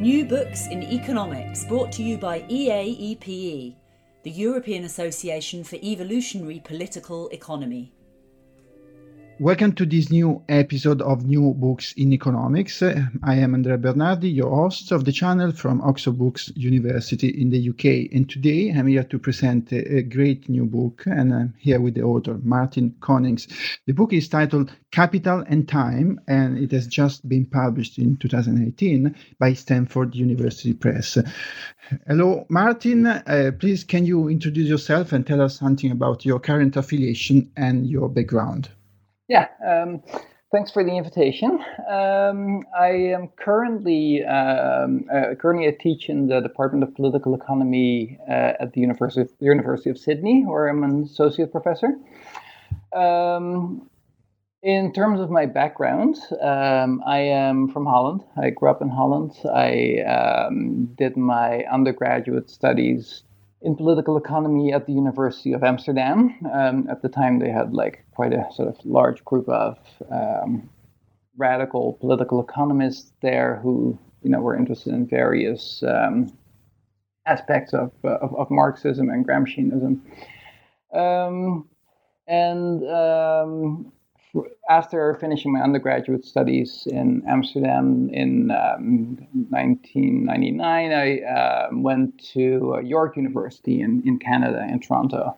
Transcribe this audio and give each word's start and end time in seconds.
New 0.00 0.24
Books 0.24 0.66
in 0.68 0.82
Economics, 0.82 1.64
brought 1.64 1.92
to 1.92 2.02
you 2.02 2.16
by 2.16 2.40
EAEPE, 2.44 3.74
the 4.22 4.30
European 4.30 4.84
Association 4.84 5.62
for 5.62 5.76
Evolutionary 5.76 6.58
Political 6.64 7.28
Economy. 7.28 7.92
Welcome 9.40 9.72
to 9.76 9.86
this 9.86 10.10
new 10.10 10.42
episode 10.50 11.00
of 11.00 11.24
New 11.24 11.54
Books 11.54 11.94
in 11.94 12.12
Economics. 12.12 12.82
I 12.82 13.36
am 13.36 13.54
Andrea 13.54 13.78
Bernardi, 13.78 14.28
your 14.28 14.54
host 14.54 14.92
of 14.92 15.06
the 15.06 15.12
channel 15.12 15.50
from 15.50 15.80
Oxford 15.80 16.18
Brookes 16.18 16.52
University 16.56 17.28
in 17.28 17.48
the 17.48 17.70
UK. 17.70 18.12
And 18.14 18.28
today 18.28 18.68
I'm 18.68 18.86
here 18.86 19.02
to 19.04 19.18
present 19.18 19.72
a, 19.72 20.02
great 20.02 20.50
new 20.50 20.66
book, 20.66 21.04
and 21.06 21.32
I'm 21.32 21.54
here 21.56 21.80
with 21.80 21.94
the 21.94 22.02
author, 22.02 22.38
Martin 22.42 22.94
Konings. 23.00 23.50
The 23.86 23.94
book 23.94 24.12
is 24.12 24.28
titled 24.28 24.76
Capital 24.90 25.42
and 25.48 25.66
Time, 25.66 26.20
and 26.28 26.58
it 26.58 26.70
has 26.72 26.86
just 26.86 27.26
been 27.26 27.46
published 27.46 27.96
in 27.96 28.18
2018 28.18 29.16
by 29.38 29.54
Stanford 29.54 30.14
University 30.14 30.74
Press. 30.74 31.16
Hello, 32.06 32.44
Martin. 32.50 33.06
Uh, 33.06 33.52
please, 33.58 33.84
can 33.84 34.04
you 34.04 34.28
introduce 34.28 34.68
yourself 34.68 35.14
and 35.14 35.26
tell 35.26 35.40
us 35.40 35.58
something 35.58 35.90
about 35.90 36.26
your 36.26 36.40
current 36.40 36.76
affiliation 36.76 37.50
and 37.56 37.88
your 37.88 38.10
background? 38.10 38.68
Yeah, 39.30 39.46
um, 39.64 40.02
thanks 40.50 40.72
for 40.72 40.82
the 40.82 40.90
invitation. 40.90 41.64
Um, 41.88 42.64
I 42.76 42.88
am 43.14 43.28
currently 43.36 44.24
um, 44.24 45.04
uh, 45.08 45.36
currently 45.36 45.68
I 45.68 45.76
teach 45.80 46.08
in 46.08 46.26
the 46.26 46.40
Department 46.40 46.82
of 46.82 46.92
Political 46.96 47.36
Economy 47.36 48.18
uh, 48.28 48.54
at 48.58 48.72
the 48.72 48.80
University 48.80 49.20
of, 49.20 49.30
University 49.38 49.88
of 49.88 49.98
Sydney, 49.98 50.42
where 50.44 50.66
I'm 50.66 50.82
an 50.82 51.04
associate 51.04 51.52
professor. 51.52 51.96
Um, 52.92 53.88
in 54.64 54.92
terms 54.92 55.20
of 55.20 55.30
my 55.30 55.46
background, 55.46 56.16
um, 56.42 57.00
I 57.06 57.18
am 57.18 57.68
from 57.68 57.86
Holland. 57.86 58.24
I 58.36 58.50
grew 58.50 58.68
up 58.68 58.82
in 58.82 58.88
Holland. 58.88 59.30
I 59.54 60.00
um, 60.00 60.86
did 60.98 61.16
my 61.16 61.62
undergraduate 61.72 62.50
studies 62.50 63.22
in 63.62 63.76
political 63.76 64.16
economy 64.16 64.72
at 64.72 64.86
the 64.86 64.92
University 64.92 65.52
of 65.52 65.62
Amsterdam. 65.62 66.34
Um, 66.52 66.88
at 66.90 67.02
the 67.02 67.08
time, 67.08 67.38
they 67.38 67.50
had 67.50 67.72
like 67.74 68.04
quite 68.12 68.32
a 68.32 68.46
sort 68.54 68.68
of 68.68 68.76
large 68.84 69.24
group 69.24 69.48
of 69.48 69.78
um, 70.10 70.68
radical 71.36 71.94
political 71.94 72.40
economists 72.42 73.12
there 73.20 73.60
who, 73.62 73.98
you 74.22 74.30
know, 74.30 74.40
were 74.40 74.56
interested 74.56 74.94
in 74.94 75.06
various 75.06 75.82
um, 75.86 76.32
aspects 77.26 77.74
of, 77.74 77.92
uh, 78.04 78.16
of, 78.16 78.34
of 78.34 78.50
Marxism 78.50 79.08
and 79.10 79.26
Gramscianism. 79.26 80.00
Um, 80.94 81.68
and 82.26 82.82
um, 82.88 83.92
after 84.68 85.16
finishing 85.20 85.52
my 85.52 85.60
undergraduate 85.60 86.24
studies 86.24 86.86
in 86.90 87.22
Amsterdam 87.28 88.08
in 88.12 88.50
um, 88.50 89.16
1999, 89.50 90.92
I 90.92 91.20
uh, 91.20 91.68
went 91.72 92.22
to 92.34 92.74
uh, 92.76 92.80
York 92.80 93.16
University 93.16 93.80
in, 93.80 94.02
in 94.06 94.18
Canada, 94.18 94.66
in 94.70 94.80
Toronto. 94.80 95.36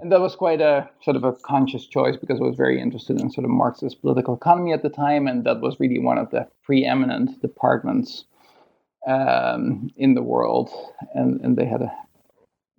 And 0.00 0.10
that 0.10 0.20
was 0.20 0.34
quite 0.34 0.60
a 0.60 0.88
sort 1.02 1.16
of 1.16 1.24
a 1.24 1.32
conscious 1.32 1.86
choice 1.86 2.16
because 2.16 2.40
I 2.40 2.44
was 2.44 2.56
very 2.56 2.80
interested 2.80 3.20
in 3.20 3.30
sort 3.30 3.44
of 3.44 3.50
Marxist 3.50 4.00
political 4.00 4.34
economy 4.34 4.72
at 4.72 4.82
the 4.82 4.88
time, 4.88 5.28
and 5.28 5.44
that 5.44 5.60
was 5.60 5.78
really 5.78 5.98
one 5.98 6.18
of 6.18 6.30
the 6.30 6.48
preeminent 6.62 7.40
departments 7.40 8.24
um, 9.06 9.90
in 9.96 10.14
the 10.14 10.22
world. 10.22 10.70
And, 11.14 11.40
and 11.42 11.56
they 11.56 11.66
had 11.66 11.82
a 11.82 11.92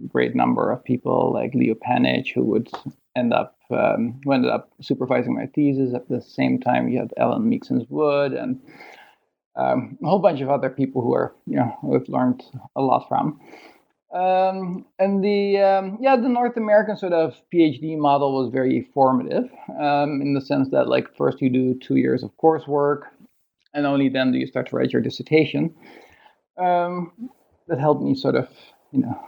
great 0.07 0.35
number 0.35 0.71
of 0.71 0.83
people 0.83 1.31
like 1.33 1.53
Leo 1.53 1.75
Panitch 1.75 2.33
who 2.33 2.43
would 2.43 2.67
end 3.15 3.33
up 3.33 3.57
um, 3.71 4.19
who 4.23 4.33
ended 4.33 4.51
up 4.51 4.69
supervising 4.81 5.35
my 5.35 5.47
thesis. 5.47 5.93
At 5.93 6.09
the 6.09 6.21
same 6.21 6.59
time, 6.59 6.89
you 6.89 6.99
had 6.99 7.13
Ellen 7.17 7.49
Meiksins 7.49 7.89
Wood 7.89 8.33
and 8.33 8.59
um, 9.55 9.97
a 10.03 10.07
whole 10.07 10.19
bunch 10.19 10.41
of 10.41 10.49
other 10.49 10.69
people 10.69 11.01
who 11.01 11.13
are 11.13 11.33
you 11.45 11.55
know 11.55 11.77
have 11.93 12.07
learned 12.09 12.43
a 12.75 12.81
lot 12.81 13.07
from. 13.07 13.39
Um, 14.13 14.85
and 14.99 15.23
the 15.23 15.57
um, 15.57 15.97
yeah 15.99 16.15
the 16.15 16.29
North 16.29 16.57
American 16.57 16.97
sort 16.97 17.13
of 17.13 17.35
PhD 17.53 17.97
model 17.97 18.35
was 18.35 18.51
very 18.51 18.87
formative 18.93 19.49
um, 19.79 20.21
in 20.21 20.33
the 20.33 20.41
sense 20.41 20.69
that 20.71 20.87
like 20.87 21.15
first 21.17 21.41
you 21.41 21.49
do 21.49 21.77
two 21.79 21.95
years 21.95 22.23
of 22.23 22.31
coursework, 22.41 23.03
and 23.73 23.85
only 23.85 24.09
then 24.09 24.31
do 24.31 24.37
you 24.37 24.47
start 24.47 24.69
to 24.69 24.75
write 24.75 24.91
your 24.91 25.01
dissertation. 25.01 25.73
Um, 26.57 27.11
that 27.67 27.79
helped 27.79 28.03
me 28.03 28.15
sort 28.15 28.35
of 28.35 28.47
you 28.91 29.01
know 29.01 29.19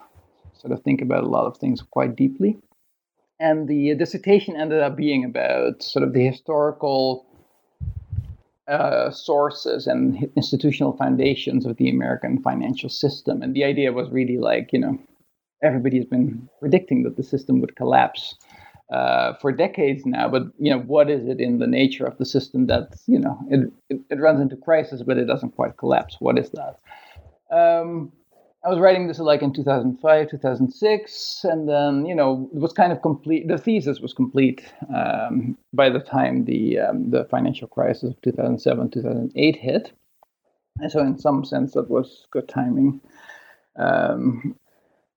sort 0.54 0.74
of 0.74 0.82
think 0.84 1.02
about 1.02 1.24
a 1.24 1.28
lot 1.28 1.46
of 1.46 1.58
things 1.58 1.82
quite 1.82 2.16
deeply. 2.16 2.58
And 3.40 3.68
the 3.68 3.94
dissertation 3.96 4.56
ended 4.56 4.82
up 4.82 4.96
being 4.96 5.24
about 5.24 5.84
sort 5.84 6.04
of 6.04 6.14
the 6.14 6.26
historical 6.26 7.26
uh, 8.68 9.12
sources 9.12 9.88
and 9.88 10.30
institutional 10.36 10.94
foundations 10.98 11.66
of 11.66 11.78
the 11.78 11.90
American 11.90 12.42
financial 12.42 12.90
system. 12.90 13.42
And 13.42 13.54
the 13.54 13.64
idea 13.64 13.94
was 13.94 14.10
really 14.10 14.38
like, 14.38 14.74
you 14.74 14.80
know, 14.80 15.00
everybody 15.64 15.98
has 15.98 16.06
been 16.06 16.50
predicting 16.60 17.04
that 17.04 17.16
the 17.16 17.24
system 17.24 17.62
would 17.62 17.76
collapse 17.76 18.36
uh, 18.92 19.34
for 19.42 19.52
decades 19.52 20.06
now. 20.06 20.28
But, 20.28 20.44
you 20.60 20.72
know, 20.72 20.80
what 20.80 21.10
is 21.10 21.28
it 21.28 21.40
in 21.40 21.60
the 21.60 21.68
nature 21.68 22.06
of 22.06 22.18
the 22.18 22.26
system 22.26 22.68
that, 22.68 22.96
you 23.06 23.20
know, 23.20 23.38
it, 23.50 23.72
it, 23.90 24.02
it 24.10 24.20
runs 24.20 24.42
into 24.42 24.56
crisis, 24.58 25.04
but 25.04 25.18
it 25.18 25.26
doesn't 25.26 25.56
quite 25.56 25.78
collapse? 25.78 26.18
What 26.20 26.38
is 26.38 26.52
that? 26.52 26.80
Um, 27.56 28.12
I 28.68 28.70
was 28.70 28.80
writing 28.80 29.08
this 29.08 29.20
like 29.20 29.42
in 29.42 29.54
2005, 29.54 30.30
2006, 30.30 31.46
and 31.46 31.70
then 31.70 32.06
you 32.06 32.14
know 32.14 32.50
it 32.54 32.60
was 32.60 32.74
kind 32.74 32.92
of 32.92 33.02
complete. 33.02 33.48
The 33.48 33.58
thesis 33.58 34.02
was 34.02 34.12
complete 34.12 34.62
um, 34.94 35.58
by 35.72 35.90
the 35.90 36.02
time 36.02 36.44
the 36.44 36.80
um, 36.80 37.10
the 37.10 37.24
financial 37.32 37.70
crisis 37.70 38.12
of 38.12 38.22
2007, 38.24 38.92
2008 38.92 39.56
hit, 39.56 39.94
and 40.80 40.92
so 40.92 41.00
in 41.00 41.18
some 41.18 41.46
sense 41.46 41.76
that 41.76 41.90
was 41.90 42.28
good 42.32 42.50
timing, 42.50 43.00
um, 43.78 44.54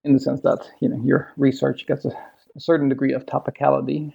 in 0.04 0.12
the 0.12 0.20
sense 0.20 0.42
that 0.42 0.70
you 0.80 0.88
know 0.88 1.00
your 1.02 1.32
research 1.36 1.88
gets 1.88 2.04
a, 2.04 2.10
a 2.54 2.60
certain 2.60 2.88
degree 2.88 3.14
of 3.14 3.26
topicality. 3.26 4.12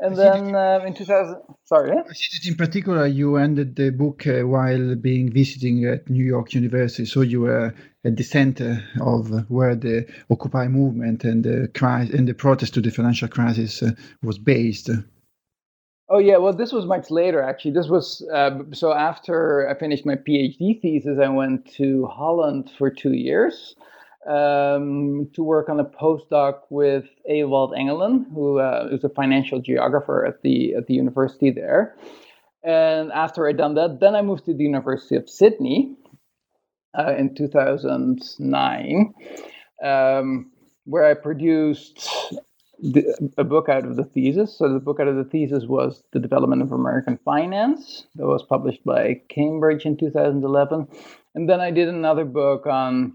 And 0.00 0.16
then 0.16 0.54
uh, 0.54 0.80
in 0.86 0.94
2000, 0.94 1.36
sorry. 1.64 1.90
Yeah? 1.90 2.02
In 2.46 2.54
particular, 2.54 3.06
you 3.06 3.36
ended 3.36 3.74
the 3.74 3.90
book 3.90 4.26
uh, 4.26 4.42
while 4.46 4.94
being 4.94 5.32
visiting 5.32 5.84
at 5.86 6.08
New 6.08 6.24
York 6.24 6.54
University, 6.54 7.04
so 7.04 7.22
you 7.22 7.40
were 7.40 7.74
at 8.04 8.16
the 8.16 8.22
center 8.22 8.84
of 9.00 9.50
where 9.50 9.74
the 9.74 10.06
Occupy 10.30 10.68
movement 10.68 11.24
and 11.24 11.42
the 11.42 11.68
crisis 11.74 12.14
and 12.14 12.28
the 12.28 12.34
protest 12.34 12.74
to 12.74 12.80
the 12.80 12.92
financial 12.92 13.26
crisis 13.26 13.82
uh, 13.82 13.90
was 14.22 14.38
based. 14.38 14.88
Oh 16.08 16.18
yeah, 16.18 16.36
well, 16.36 16.54
this 16.54 16.72
was 16.72 16.86
much 16.86 17.10
later 17.10 17.42
actually. 17.42 17.72
This 17.72 17.88
was 17.88 18.26
uh, 18.32 18.60
so 18.72 18.94
after 18.94 19.68
I 19.68 19.74
finished 19.78 20.06
my 20.06 20.14
PhD 20.14 20.80
thesis, 20.80 21.18
I 21.20 21.28
went 21.28 21.70
to 21.74 22.06
Holland 22.06 22.70
for 22.78 22.88
two 22.88 23.12
years 23.12 23.74
um, 24.26 25.28
to 25.34 25.42
work 25.42 25.68
on 25.68 25.80
a 25.80 25.84
postdoc 25.84 26.60
with 26.70 27.04
Ewald 27.26 27.74
Engelen, 27.76 28.26
who 28.34 28.58
uh, 28.58 28.88
is 28.90 29.04
a 29.04 29.08
financial 29.08 29.60
geographer 29.60 30.26
at 30.26 30.42
the 30.42 30.74
at 30.74 30.86
the 30.86 30.94
university 30.94 31.50
there. 31.50 31.96
And 32.64 33.12
after 33.12 33.48
I'd 33.48 33.56
done 33.56 33.74
that, 33.74 34.00
then 34.00 34.14
I 34.14 34.22
moved 34.22 34.44
to 34.46 34.54
the 34.54 34.64
University 34.64 35.16
of 35.16 35.30
Sydney 35.30 35.96
uh, 36.98 37.14
in 37.16 37.34
2009, 37.34 39.14
um, 39.82 40.50
where 40.84 41.04
I 41.04 41.14
produced 41.14 42.08
the, 42.80 43.30
a 43.36 43.44
book 43.44 43.68
out 43.68 43.84
of 43.84 43.96
the 43.96 44.04
thesis. 44.04 44.56
So 44.56 44.72
the 44.72 44.80
book 44.80 44.98
out 45.00 45.08
of 45.08 45.16
the 45.16 45.24
thesis 45.24 45.64
was 45.66 46.02
The 46.12 46.20
Development 46.20 46.62
of 46.62 46.72
American 46.72 47.18
Finance, 47.24 48.06
that 48.16 48.26
was 48.26 48.42
published 48.42 48.84
by 48.84 49.20
Cambridge 49.28 49.84
in 49.84 49.96
2011. 49.96 50.88
And 51.34 51.48
then 51.48 51.60
I 51.60 51.70
did 51.70 51.88
another 51.88 52.24
book 52.24 52.66
on 52.66 53.14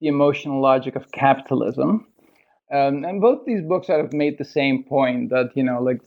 the 0.00 0.08
Emotional 0.08 0.60
Logic 0.60 0.96
of 0.96 1.10
Capitalism. 1.12 2.06
Um, 2.72 3.04
and 3.04 3.20
both 3.20 3.44
these 3.44 3.62
books 3.62 3.88
of 3.88 4.12
made 4.12 4.38
the 4.38 4.44
same 4.44 4.84
point 4.84 5.30
that, 5.30 5.50
you 5.54 5.62
know, 5.62 5.82
like 5.82 6.00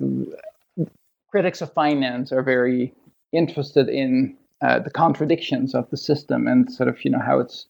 critics 1.31 1.61
of 1.61 1.73
finance 1.73 2.31
are 2.31 2.43
very 2.43 2.93
interested 3.31 3.89
in 3.89 4.37
uh, 4.61 4.79
the 4.79 4.89
contradictions 4.89 5.75
of 5.75 5.89
the 5.91 5.97
system 5.97 6.47
and 6.47 6.71
sort 6.71 6.89
of, 6.89 7.03
you 7.05 7.11
know, 7.11 7.19
how 7.19 7.39
it's 7.39 7.67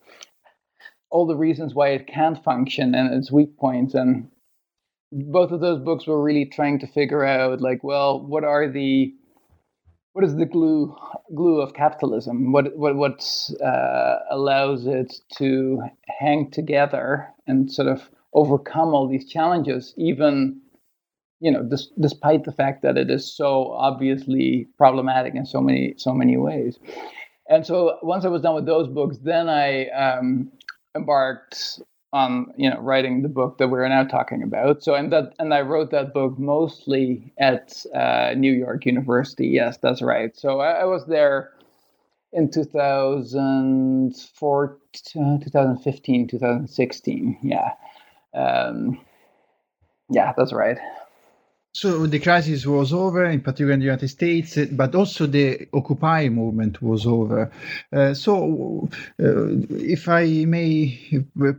all 1.10 1.28
the 1.28 1.36
reasons 1.36 1.74
why 1.74 1.90
it 1.90 2.08
can't 2.08 2.44
function 2.44 2.96
and 2.96 3.14
its 3.14 3.32
weak 3.32 3.58
points. 3.58 3.94
And 3.94 4.30
both 5.12 5.52
of 5.52 5.60
those 5.60 5.80
books 5.80 6.08
were 6.08 6.22
really 6.22 6.46
trying 6.46 6.80
to 6.80 6.88
figure 6.88 7.24
out, 7.26 7.62
like, 7.62 7.84
well, 7.84 8.20
what 8.20 8.44
are 8.44 8.70
the 8.70 9.14
what 10.18 10.26
is 10.26 10.36
the 10.36 10.48
glue 10.48 10.96
glue 11.36 11.62
of 11.62 11.76
capitalism? 11.76 12.52
What 12.52 12.76
what 12.76 12.96
what 12.96 13.24
uh, 13.64 14.16
allows 14.32 14.88
it 14.88 15.14
to 15.38 15.84
hang 16.20 16.50
together 16.50 17.28
and 17.46 17.72
sort 17.72 17.88
of 17.88 18.10
overcome 18.34 18.96
all 18.96 19.08
these 19.08 19.30
challenges, 19.30 19.94
even 19.96 20.60
you 21.40 21.52
know, 21.52 21.70
despite 22.02 22.46
the 22.46 22.52
fact 22.52 22.82
that 22.82 22.98
it 22.98 23.12
is 23.12 23.32
so 23.32 23.72
obviously 23.74 24.68
problematic 24.76 25.36
in 25.36 25.46
so 25.46 25.62
many 25.62 25.94
so 25.98 26.16
many 26.16 26.36
ways. 26.36 26.80
And 27.48 27.64
so 27.64 28.00
once 28.02 28.26
I 28.26 28.30
was 28.30 28.42
done 28.42 28.56
with 28.56 28.66
those 28.66 28.88
books, 28.88 29.20
then 29.20 29.48
I 29.48 29.88
um, 29.90 30.52
embarked 30.96 31.80
on 32.14 32.48
you 32.58 32.70
know 32.70 32.80
writing 32.80 33.22
the 33.22 33.30
book 33.30 33.58
that 33.58 33.68
we're 33.70 33.88
now 33.88 34.04
talking 34.04 34.44
about. 34.44 34.84
So 34.84 34.96
and 34.96 35.12
that 35.12 35.34
and 35.40 35.54
I 35.54 35.62
wrote 35.62 35.92
that 35.92 36.14
book 36.14 36.38
mostly 36.40 37.34
at 37.40 37.84
uh, 37.94 38.34
New 38.36 38.52
York 38.54 38.86
University. 38.86 39.48
Yes, 39.48 39.78
that's 39.78 40.02
right. 40.02 40.36
So 40.38 40.60
I, 40.60 40.82
I 40.82 40.86
was 40.86 41.06
there 41.08 41.52
in 42.34 42.52
2004, 42.52 44.78
2015, 44.94 46.28
2016. 46.28 47.38
Yeah, 47.44 47.74
um, 48.34 49.00
yeah, 50.10 50.34
that's 50.38 50.54
right. 50.54 50.78
So 51.80 52.08
the 52.08 52.18
crisis 52.18 52.66
was 52.66 52.92
over, 52.92 53.24
in 53.26 53.42
particular 53.42 53.74
in 53.74 53.80
the 53.82 53.86
United 53.86 54.08
States, 54.08 54.58
but 54.72 54.96
also 54.96 55.28
the 55.28 55.68
Occupy 55.74 56.28
movement 56.28 56.82
was 56.82 57.06
over. 57.06 57.52
Uh, 57.94 58.16
so, 58.16 58.90
uh, 59.20 59.46
if 59.70 60.10
I 60.10 60.46
may 60.46 60.98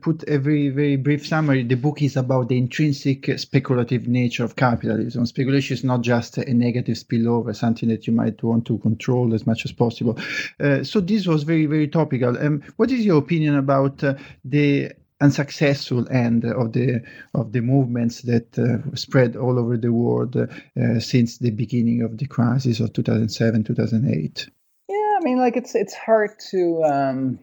put 0.03 0.29
a 0.29 0.39
very, 0.39 0.71
very 0.71 0.97
brief 0.97 1.25
summary, 1.25 1.63
the 1.63 1.77
book 1.77 2.03
is 2.03 2.17
about 2.17 2.49
the 2.49 2.59
intrinsic 2.59 3.39
speculative 3.39 4.09
nature 4.09 4.43
of 4.43 4.57
capitalism. 4.57 5.25
Speculation 5.25 5.75
is 5.75 5.85
not 5.85 6.01
just 6.01 6.37
a 6.37 6.53
negative 6.53 6.97
spillover, 6.97 7.55
something 7.55 7.89
that 7.89 8.09
you 8.09 8.13
might 8.13 8.43
want 8.43 8.67
to 8.67 8.79
control 8.79 9.33
as 9.35 9.47
much 9.47 9.65
as 9.65 9.71
possible. 9.71 10.19
Uh, 10.59 10.83
so, 10.83 10.99
this 10.99 11.29
was 11.29 11.45
very, 11.45 11.67
very 11.67 11.87
topical. 11.87 12.37
Um, 12.37 12.65
what 12.75 12.91
is 12.91 13.07
your 13.07 13.19
opinion 13.19 13.55
about 13.55 14.03
uh, 14.03 14.15
the 14.45 14.91
unsuccessful 15.21 16.09
end 16.11 16.45
of 16.45 16.73
the 16.73 17.03
of 17.35 17.53
the 17.53 17.61
movements 17.61 18.23
that 18.23 18.59
uh, 18.59 18.79
spread 18.95 19.37
all 19.37 19.59
over 19.59 19.77
the 19.77 19.93
world 19.93 20.37
uh, 20.37 21.01
since 21.01 21.39
the 21.39 21.51
beginning 21.51 22.03
of 22.03 22.19
the 22.19 22.27
crisis 22.27 22.79
of 22.79 22.93
2007 22.93 23.65
2008 23.65 24.49
yeah 24.89 24.97
i 24.97 25.25
mean 25.25 25.39
like 25.39 25.57
it's 25.57 25.75
it's 25.75 25.95
hard 25.95 26.31
to 26.51 26.83
um 26.85 27.39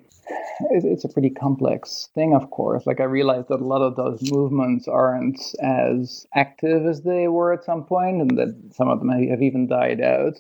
it's 0.72 1.04
a 1.04 1.10
pretty 1.10 1.30
complex 1.30 2.10
thing 2.16 2.34
of 2.34 2.50
course. 2.52 2.86
Like 2.86 3.00
i 3.00 3.04
realize 3.04 3.46
that 3.50 3.60
a 3.60 3.66
lot 3.66 3.82
of 3.82 3.96
those 3.96 4.32
movements 4.32 4.88
aren't 4.88 5.40
as 5.62 6.26
active 6.34 6.86
as 6.86 7.02
they 7.02 7.28
were 7.28 7.54
at 7.54 7.64
some 7.64 7.84
point 7.84 8.22
and 8.22 8.38
that 8.38 8.56
some 8.74 8.88
of 8.88 9.00
them 9.00 9.10
have 9.10 9.42
even 9.42 9.68
died 9.68 10.02
out. 10.02 10.36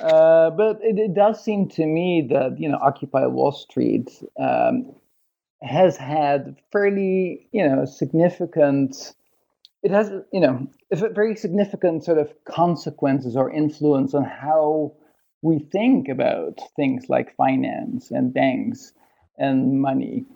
Uh, 0.00 0.50
but 0.50 0.78
it, 0.82 0.98
it, 0.98 1.14
does 1.14 1.42
seem 1.42 1.66
to 1.66 1.86
me 1.86 2.26
that 2.28 2.58
you 2.58 2.68
know 2.68 2.78
occupy 2.82 3.24
wall 3.24 3.52
street 3.52 4.10
um, 4.38 4.94
has 5.62 5.96
had 5.96 6.56
fairly, 6.72 7.48
you 7.52 7.66
know, 7.66 7.84
significant. 7.84 9.14
It 9.82 9.90
has, 9.90 10.10
you 10.32 10.40
know, 10.40 10.66
very 10.92 11.36
significant 11.36 12.04
sort 12.04 12.18
of 12.18 12.32
consequences 12.44 13.36
or 13.36 13.50
influence 13.50 14.14
on 14.14 14.24
how 14.24 14.94
we 15.42 15.58
think 15.58 16.08
about 16.08 16.58
things 16.74 17.08
like 17.08 17.36
finance 17.36 18.10
and 18.10 18.34
banks 18.34 18.92
and 19.38 19.80
money. 19.80 20.26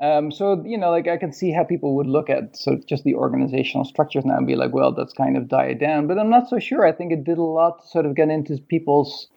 Um, 0.00 0.32
so 0.32 0.62
you 0.66 0.76
know, 0.76 0.90
like 0.90 1.08
I 1.08 1.16
can 1.16 1.32
see 1.32 1.52
how 1.52 1.64
people 1.64 1.94
would 1.96 2.06
look 2.06 2.28
at 2.28 2.56
of 2.66 2.86
just 2.86 3.04
the 3.04 3.14
organizational 3.14 3.84
structures 3.84 4.24
now 4.24 4.36
and 4.36 4.46
be 4.46 4.56
like, 4.56 4.72
well, 4.72 4.92
that's 4.92 5.12
kind 5.12 5.36
of 5.36 5.48
died 5.48 5.78
down. 5.78 6.08
But 6.08 6.18
I'm 6.18 6.30
not 6.30 6.48
so 6.48 6.58
sure. 6.58 6.84
I 6.84 6.92
think 6.92 7.12
it 7.12 7.24
did 7.24 7.38
a 7.38 7.42
lot 7.42 7.80
to 7.82 7.88
sort 7.88 8.06
of 8.06 8.16
get 8.16 8.28
into 8.28 8.58
people's 8.68 9.28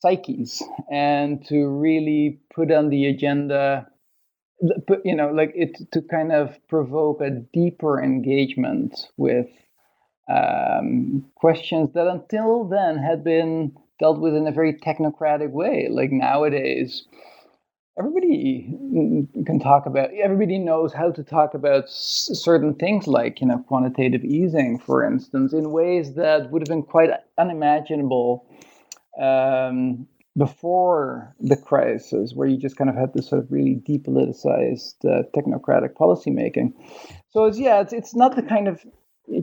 psyches 0.00 0.62
and 0.90 1.44
to 1.46 1.68
really 1.68 2.40
put 2.54 2.72
on 2.72 2.88
the 2.88 3.06
agenda 3.06 3.86
but 4.86 5.00
you 5.04 5.14
know 5.14 5.30
like 5.30 5.52
it 5.54 5.76
to 5.92 6.02
kind 6.02 6.32
of 6.32 6.58
provoke 6.68 7.20
a 7.20 7.30
deeper 7.30 8.02
engagement 8.02 8.94
with 9.16 9.46
um, 10.28 11.24
questions 11.34 11.92
that 11.94 12.06
until 12.06 12.64
then 12.64 12.98
had 12.98 13.24
been 13.24 13.72
dealt 13.98 14.20
with 14.20 14.34
in 14.34 14.46
a 14.46 14.52
very 14.52 14.74
technocratic 14.74 15.50
way. 15.50 15.88
Like 15.90 16.12
nowadays 16.12 17.04
everybody 17.98 18.66
can 19.46 19.60
talk 19.60 19.86
about 19.86 20.10
everybody 20.14 20.58
knows 20.58 20.92
how 20.92 21.10
to 21.10 21.22
talk 21.22 21.54
about 21.54 21.84
certain 21.88 22.74
things 22.74 23.06
like 23.06 23.40
you 23.40 23.46
know 23.46 23.58
quantitative 23.68 24.24
easing 24.24 24.78
for 24.78 25.04
instance 25.04 25.52
in 25.52 25.70
ways 25.70 26.14
that 26.14 26.50
would 26.50 26.62
have 26.62 26.68
been 26.68 26.82
quite 26.82 27.10
unimaginable 27.38 28.46
um, 29.20 30.06
before 30.36 31.34
the 31.40 31.56
crisis, 31.56 32.32
where 32.34 32.48
you 32.48 32.56
just 32.56 32.76
kind 32.76 32.88
of 32.88 32.96
had 32.96 33.12
this 33.14 33.28
sort 33.28 33.42
of 33.42 33.50
really 33.50 33.82
depoliticized 33.88 35.04
uh, 35.04 35.22
technocratic 35.34 35.94
policymaking. 35.94 36.72
So 37.30 37.44
it's 37.44 37.58
yeah, 37.58 37.80
it's 37.80 37.92
it's 37.92 38.14
not 38.14 38.36
the 38.36 38.42
kind 38.42 38.68
of 38.68 38.84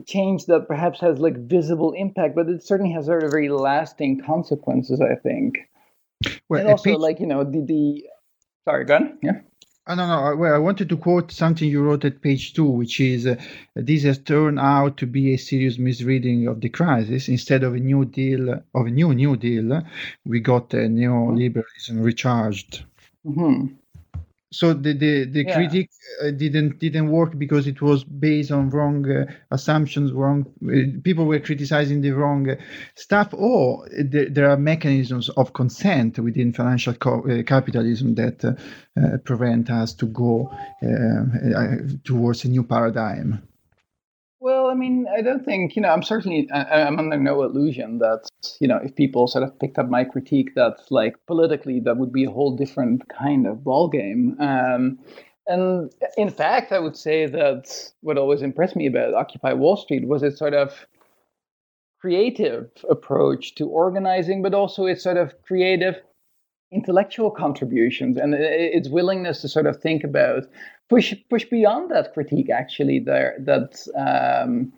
change 0.06 0.46
that 0.46 0.66
perhaps 0.66 1.00
has 1.00 1.18
like 1.18 1.36
visible 1.36 1.92
impact, 1.92 2.34
but 2.34 2.48
it 2.48 2.62
certainly 2.62 2.92
has 2.92 3.06
sort 3.06 3.22
of 3.22 3.30
very 3.30 3.48
lasting 3.48 4.22
consequences. 4.24 5.00
I 5.00 5.14
think. 5.14 5.58
Well, 6.48 6.60
and 6.60 6.70
also, 6.70 6.98
like 6.98 7.20
you 7.20 7.26
know, 7.26 7.44
the 7.44 7.64
the 7.64 8.04
sorry, 8.64 8.84
gun, 8.84 9.18
yeah. 9.22 9.40
Oh, 9.88 9.94
no, 9.94 10.06
no. 10.06 10.36
Well, 10.36 10.54
I 10.54 10.58
wanted 10.58 10.90
to 10.90 10.98
quote 10.98 11.32
something 11.32 11.68
you 11.68 11.82
wrote 11.82 12.04
at 12.04 12.20
page 12.20 12.52
two, 12.52 12.66
which 12.66 13.00
is 13.00 13.26
uh, 13.26 13.36
this 13.74 14.02
has 14.02 14.18
turned 14.18 14.60
out 14.60 14.98
to 14.98 15.06
be 15.06 15.32
a 15.32 15.38
serious 15.38 15.78
misreading 15.78 16.46
of 16.46 16.60
the 16.60 16.68
crisis. 16.68 17.28
Instead 17.28 17.64
of 17.64 17.74
a 17.74 17.78
new 17.78 18.04
deal, 18.04 18.50
of 18.50 18.86
a 18.86 18.90
new 18.90 19.14
New 19.14 19.36
Deal, 19.36 19.82
we 20.26 20.40
got 20.40 20.74
a 20.74 20.88
neoliberalism 20.88 22.04
recharged. 22.04 22.84
Mm-hmm 23.26 23.74
so 24.50 24.72
the 24.72 24.92
the, 24.94 25.24
the 25.26 25.44
yeah. 25.44 25.54
critique 25.54 25.90
uh, 26.22 26.30
didn't 26.30 26.78
didn't 26.78 27.10
work 27.10 27.38
because 27.38 27.66
it 27.66 27.82
was 27.82 28.04
based 28.04 28.50
on 28.50 28.70
wrong 28.70 29.10
uh, 29.10 29.26
assumptions 29.50 30.12
wrong 30.12 30.46
uh, 30.66 31.00
people 31.02 31.26
were 31.26 31.38
criticizing 31.38 32.00
the 32.00 32.10
wrong 32.10 32.48
uh, 32.48 32.56
stuff 32.94 33.28
or 33.34 33.86
th- 33.88 34.32
there 34.32 34.50
are 34.50 34.56
mechanisms 34.56 35.28
of 35.30 35.52
consent 35.52 36.18
within 36.18 36.52
financial 36.52 36.94
co- 36.94 37.22
uh, 37.28 37.42
capitalism 37.42 38.14
that 38.14 38.42
uh, 38.44 39.18
prevent 39.24 39.70
us 39.70 39.92
to 39.92 40.06
go 40.06 40.50
towards 42.04 42.44
a 42.44 42.48
new 42.48 42.62
paradigm 42.62 43.42
well, 44.68 44.76
I 44.76 44.78
mean, 44.78 45.06
I 45.10 45.22
don't 45.22 45.44
think 45.44 45.76
you 45.76 45.82
know. 45.82 45.88
I'm 45.88 46.02
certainly 46.02 46.46
I'm 46.52 46.98
under 46.98 47.16
no 47.16 47.42
illusion 47.42 47.98
that 48.00 48.28
you 48.60 48.68
know 48.68 48.78
if 48.82 48.94
people 48.94 49.26
sort 49.26 49.44
of 49.44 49.58
picked 49.58 49.78
up 49.78 49.88
my 49.88 50.04
critique 50.04 50.54
that 50.56 50.76
like 50.90 51.14
politically 51.26 51.80
that 51.80 51.96
would 51.96 52.12
be 52.12 52.24
a 52.24 52.30
whole 52.30 52.54
different 52.54 53.08
kind 53.08 53.46
of 53.46 53.64
ball 53.64 53.88
game. 53.88 54.36
Um, 54.38 54.98
and 55.46 55.90
in 56.18 56.28
fact, 56.28 56.72
I 56.72 56.80
would 56.80 56.96
say 56.98 57.24
that 57.26 57.92
what 58.02 58.18
always 58.18 58.42
impressed 58.42 58.76
me 58.76 58.86
about 58.86 59.14
Occupy 59.14 59.54
Wall 59.54 59.78
Street 59.78 60.06
was 60.06 60.22
its 60.22 60.38
sort 60.38 60.52
of 60.52 60.86
creative 61.98 62.70
approach 62.90 63.54
to 63.54 63.66
organizing, 63.68 64.42
but 64.42 64.52
also 64.52 64.84
its 64.84 65.02
sort 65.02 65.16
of 65.16 65.32
creative 65.44 65.96
intellectual 66.70 67.30
contributions 67.30 68.16
and 68.16 68.34
its 68.34 68.88
willingness 68.88 69.40
to 69.40 69.48
sort 69.48 69.66
of 69.66 69.80
think 69.80 70.04
about 70.04 70.44
push 70.88 71.14
push 71.30 71.44
beyond 71.44 71.90
that 71.90 72.12
critique 72.12 72.50
actually 72.50 72.98
there 72.98 73.36
that 73.40 73.78
um, 73.96 74.72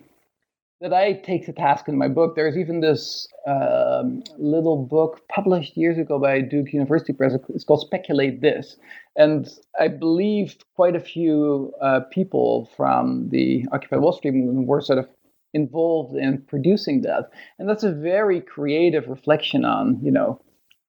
that 0.81 0.95
I 0.95 1.13
take 1.13 1.45
to 1.45 1.53
task 1.53 1.89
in 1.89 1.99
my 1.99 2.09
book. 2.09 2.35
There's 2.35 2.57
even 2.57 2.81
this 2.81 3.29
um, 3.47 4.23
little 4.39 4.79
book 4.79 5.21
published 5.29 5.77
years 5.77 5.99
ago 5.99 6.19
by 6.19 6.41
Duke 6.41 6.73
University 6.73 7.13
Press. 7.13 7.35
It's 7.51 7.65
called 7.65 7.83
Speculate 7.83 8.41
This. 8.41 8.77
And 9.15 9.47
I 9.79 9.89
believe 9.89 10.57
quite 10.77 10.97
a 10.97 11.01
few 11.01 11.73
uh, 11.83 12.01
people 12.11 12.71
from 12.77 13.29
the 13.29 13.67
Occupy 13.73 13.97
Wall 13.97 14.13
Street 14.13 14.33
movement 14.33 14.69
were 14.69 14.81
sort 14.81 14.99
of 14.99 15.09
involved 15.53 16.17
in 16.17 16.41
producing 16.43 17.03
that. 17.03 17.31
And 17.59 17.69
that's 17.69 17.85
a 17.85 17.93
very 17.93 18.41
creative 18.41 19.07
reflection 19.07 19.67
on, 19.67 19.99
you 20.03 20.11
know, 20.11 20.41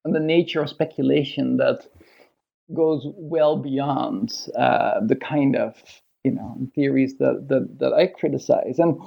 on 0.04 0.12
the 0.12 0.20
nature 0.20 0.62
of 0.62 0.68
speculation 0.68 1.56
that 1.58 1.86
goes 2.74 3.06
well 3.16 3.56
beyond 3.56 4.32
uh, 4.56 5.00
the 5.06 5.16
kind 5.16 5.56
of 5.56 5.82
you 6.24 6.32
know 6.32 6.56
theories 6.74 7.18
that, 7.18 7.46
that 7.48 7.78
that 7.78 7.92
I 7.92 8.06
criticize. 8.06 8.78
And 8.78 9.00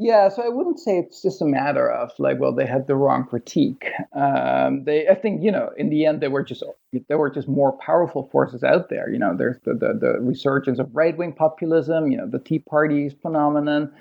yeah, 0.00 0.28
so 0.28 0.42
I 0.44 0.48
wouldn't 0.48 0.78
say 0.78 0.96
it's 0.96 1.20
just 1.20 1.42
a 1.42 1.44
matter 1.44 1.90
of 1.90 2.12
like, 2.20 2.38
well, 2.38 2.54
they 2.54 2.66
had 2.66 2.86
the 2.86 2.94
wrong 2.94 3.24
critique. 3.24 3.84
Um, 4.12 4.84
they, 4.84 5.08
I 5.08 5.16
think, 5.16 5.42
you 5.42 5.50
know, 5.50 5.70
in 5.76 5.90
the 5.90 6.06
end, 6.06 6.20
they 6.20 6.28
were 6.28 6.44
just 6.44 6.62
there 7.08 7.18
were 7.18 7.30
just 7.30 7.48
more 7.48 7.76
powerful 7.78 8.28
forces 8.30 8.62
out 8.62 8.90
there. 8.90 9.10
You 9.10 9.18
know, 9.18 9.36
there's 9.36 9.56
the 9.64 9.74
the, 9.74 9.98
the 10.00 10.20
resurgence 10.20 10.78
of 10.78 10.88
right 10.94 11.16
wing 11.18 11.32
populism. 11.32 12.12
You 12.12 12.18
know, 12.18 12.28
the 12.28 12.38
Tea 12.38 12.60
Party's 12.60 13.12
phenomenon, 13.20 13.92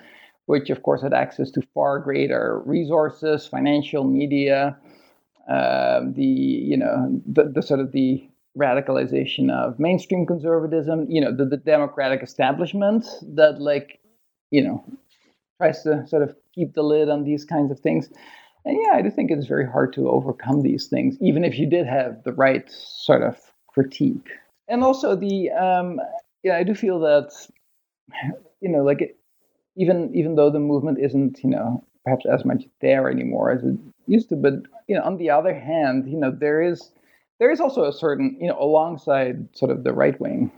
which 0.45 0.69
of 0.69 0.83
course 0.83 1.01
had 1.01 1.13
access 1.13 1.49
to 1.51 1.63
far 1.73 1.97
greater 1.97 2.61
resources, 2.63 3.47
financial 3.47 4.03
media. 4.03 4.77
Um, 5.49 6.13
the 6.13 6.23
you 6.23 6.75
know 6.75 7.21
the, 7.25 7.45
the 7.45 7.61
sort 7.61 7.79
of 7.79 7.91
the 7.93 8.27
radicalization 8.57 9.51
of 9.51 9.79
mainstream 9.79 10.25
conservatism, 10.25 11.05
you 11.09 11.21
know, 11.21 11.35
the, 11.35 11.45
the 11.45 11.57
democratic 11.57 12.23
establishment 12.23 13.05
that 13.21 13.61
like, 13.61 13.99
you 14.51 14.63
know, 14.63 14.83
tries 15.61 15.83
to 15.83 16.05
sort 16.07 16.23
of 16.23 16.35
keep 16.53 16.73
the 16.73 16.81
lid 16.81 17.09
on 17.09 17.23
these 17.23 17.45
kinds 17.45 17.71
of 17.71 17.79
things. 17.79 18.09
and 18.65 18.77
yeah, 18.83 18.93
I 18.93 19.01
do 19.01 19.09
think 19.09 19.31
it's 19.31 19.47
very 19.47 19.67
hard 19.67 19.93
to 19.93 20.09
overcome 20.09 20.63
these 20.63 20.87
things, 20.87 21.17
even 21.21 21.43
if 21.43 21.57
you 21.57 21.69
did 21.69 21.85
have 21.85 22.23
the 22.23 22.33
right 22.33 22.69
sort 22.69 23.21
of 23.21 23.37
critique. 23.67 24.29
And 24.67 24.83
also 24.83 25.15
the 25.15 25.51
um, 25.51 25.99
yeah, 26.43 26.57
I 26.57 26.63
do 26.63 26.73
feel 26.73 26.99
that 27.01 27.31
you 28.61 28.69
know, 28.69 28.83
like 28.83 29.01
it, 29.01 29.17
even 29.75 30.11
even 30.13 30.35
though 30.35 30.49
the 30.49 30.59
movement 30.59 30.97
isn't 30.99 31.39
you 31.43 31.49
know 31.49 31.83
perhaps 32.07 32.25
as 32.25 32.45
much 32.45 32.63
there 32.79 33.09
anymore 33.09 33.51
as 33.51 33.61
it 33.63 33.77
used 34.07 34.29
to, 34.29 34.35
but 34.37 34.53
you 34.87 34.95
know, 34.95 35.03
on 35.03 35.17
the 35.17 35.29
other 35.29 35.53
hand, 35.53 36.09
you 36.09 36.17
know, 36.17 36.31
there 36.31 36.61
is 36.61 36.91
there 37.39 37.51
is 37.51 37.59
also 37.59 37.83
a 37.83 37.91
certain 37.91 38.37
you 38.39 38.47
know 38.47 38.57
alongside 38.59 39.45
sort 39.53 39.71
of 39.71 39.83
the 39.83 39.91
right 39.91 40.19
wing 40.21 40.49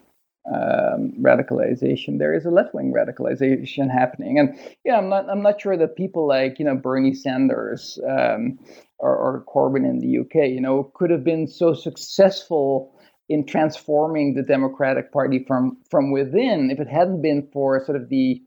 um, 0.53 1.11
radicalization. 1.19 2.19
There 2.19 2.35
is 2.35 2.45
a 2.45 2.51
left 2.51 2.75
wing 2.75 2.93
radicalization 2.93 3.91
happening, 3.91 4.37
and 4.37 4.55
yeah, 4.85 4.97
I'm 4.99 5.09
not 5.09 5.27
I'm 5.27 5.41
not 5.41 5.59
sure 5.59 5.75
that 5.75 5.95
people 5.95 6.27
like 6.27 6.59
you 6.59 6.65
know 6.65 6.75
Bernie 6.75 7.15
Sanders 7.15 7.97
um, 8.07 8.59
or, 8.99 9.15
or 9.15 9.43
Corbyn 9.47 9.89
in 9.89 9.99
the 9.99 10.19
UK, 10.19 10.49
you 10.49 10.61
know, 10.61 10.91
could 10.93 11.09
have 11.09 11.23
been 11.23 11.47
so 11.47 11.73
successful 11.73 12.93
in 13.27 13.43
transforming 13.43 14.35
the 14.35 14.43
Democratic 14.43 15.11
Party 15.11 15.43
from 15.47 15.77
from 15.89 16.11
within 16.11 16.69
if 16.69 16.79
it 16.79 16.87
hadn't 16.87 17.23
been 17.23 17.47
for 17.51 17.83
sort 17.83 17.99
of 17.99 18.09
the 18.09 18.39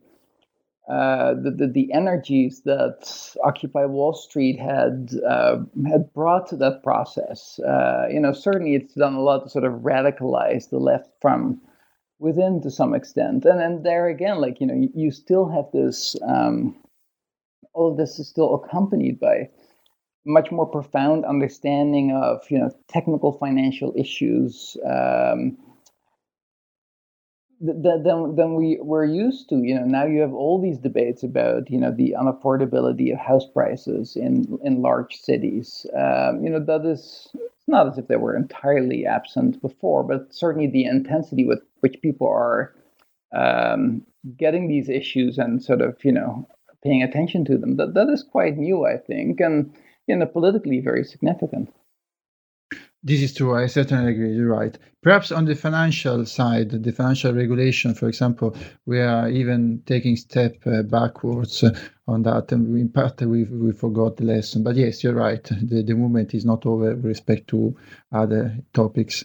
uh, 0.89 1.35
the, 1.35 1.51
the, 1.51 1.67
the 1.69 1.93
energies 1.93 2.63
that 2.65 3.37
Occupy 3.45 3.85
Wall 3.85 4.13
Street 4.13 4.59
had 4.59 5.13
uh, 5.27 5.59
had 5.87 6.13
brought 6.13 6.49
to 6.49 6.57
that 6.57 6.83
process. 6.83 7.61
Uh, 7.61 8.09
you 8.11 8.19
know, 8.19 8.33
certainly 8.33 8.75
it's 8.75 8.95
done 8.95 9.15
a 9.15 9.21
lot 9.21 9.45
to 9.45 9.51
sort 9.51 9.65
of 9.65 9.75
radicalize 9.83 10.71
the 10.71 10.79
left 10.79 11.11
from 11.21 11.61
within 12.19 12.61
to 12.63 12.71
some 12.71 12.95
extent. 12.95 13.45
And 13.45 13.61
then 13.61 13.83
there 13.85 14.09
again, 14.09 14.41
like 14.41 14.61
you 14.61 14.67
know, 14.67 14.75
you, 14.75 14.91
you 14.95 15.11
still 15.13 15.49
have 15.49 15.67
this. 15.73 16.17
Um, 16.27 16.77
all 17.75 17.93
of 17.93 17.97
this 17.97 18.19
is 18.19 18.29
still 18.29 18.55
accompanied 18.55 19.21
by 19.21 19.49
much 20.27 20.51
more 20.51 20.67
profound 20.67 21.25
understanding 21.25 22.13
of 22.13 22.43
you 22.51 22.59
know 22.59 22.71
technical 22.89 23.33
financial 23.33 23.93
issues 23.97 24.77
um, 24.85 25.57
than 27.63 28.35
than 28.35 28.55
we 28.55 28.79
were 28.81 29.05
used 29.05 29.49
to. 29.49 29.57
You 29.57 29.77
know, 29.77 29.85
now 29.85 30.05
you 30.05 30.21
have 30.21 30.35
all 30.35 30.61
these 30.61 30.79
debates 30.79 31.23
about 31.23 31.71
you 31.71 31.79
know 31.79 31.93
the 31.93 32.15
unaffordability 32.19 33.13
of 33.13 33.19
house 33.19 33.47
prices 33.47 34.17
in 34.17 34.59
in 34.65 34.83
large 34.83 35.15
cities. 35.17 35.87
Um, 35.97 36.43
you 36.45 36.51
know, 36.51 36.61
that 36.65 36.85
is 36.85 37.29
not 37.69 37.87
as 37.87 37.99
if 37.99 38.09
they 38.09 38.17
were 38.17 38.37
entirely 38.37 39.07
absent 39.07 39.63
before, 39.63 40.03
but 40.03 40.35
certainly 40.35 40.67
the 40.67 40.85
intensity 40.85 41.47
with 41.47 41.61
which 41.81 42.03
people 42.03 42.27
are 42.27 42.75
um, 43.33 44.03
getting 44.37 44.69
these 44.69 44.89
issues 44.89 45.39
and 45.39 45.63
sort 45.63 45.81
of 45.81 45.97
you 46.05 46.13
know 46.13 46.47
paying 46.83 47.03
attention 47.03 47.45
to 47.45 47.57
them 47.57 47.77
that 47.77 47.95
that 47.95 48.09
is 48.09 48.25
quite 48.25 48.57
new, 48.59 48.85
I 48.85 48.97
think, 48.97 49.41
and 49.41 49.73
you 50.09 50.17
know 50.17 50.27
politically 50.27 50.81
very 50.81 51.05
significant. 51.05 51.73
This 53.05 53.21
is 53.21 53.35
true. 53.35 53.57
I 53.57 53.67
certainly 53.67 54.13
agree. 54.13 54.33
You're 54.33 54.49
right. 54.49 54.79
Perhaps 55.03 55.33
on 55.33 55.45
the 55.45 55.57
financial 55.57 56.25
side, 56.25 56.71
the 56.71 56.93
financial 56.93 57.33
regulation, 57.33 57.95
for 57.95 58.09
example, 58.09 58.55
we 58.87 59.01
are 59.01 59.29
even 59.29 59.83
taking 59.87 60.15
step 60.15 60.57
uh, 60.67 60.83
backwards 60.83 61.65
uh, 61.65 61.77
on 62.07 62.23
that, 62.23 62.53
and 62.53 62.79
in 62.79 62.89
part 62.89 63.21
we 63.23 63.43
we 63.45 63.73
forgot 63.73 64.17
the 64.19 64.25
lesson. 64.25 64.63
But 64.63 64.77
yes, 64.77 65.03
you're 65.03 65.15
right. 65.15 65.43
The 65.71 65.83
the 65.83 65.95
movement 65.95 66.33
is 66.35 66.45
not 66.45 66.65
over 66.65 66.95
with 66.95 67.05
respect 67.05 67.49
to 67.49 67.77
other 68.13 68.57
topics. 68.73 69.25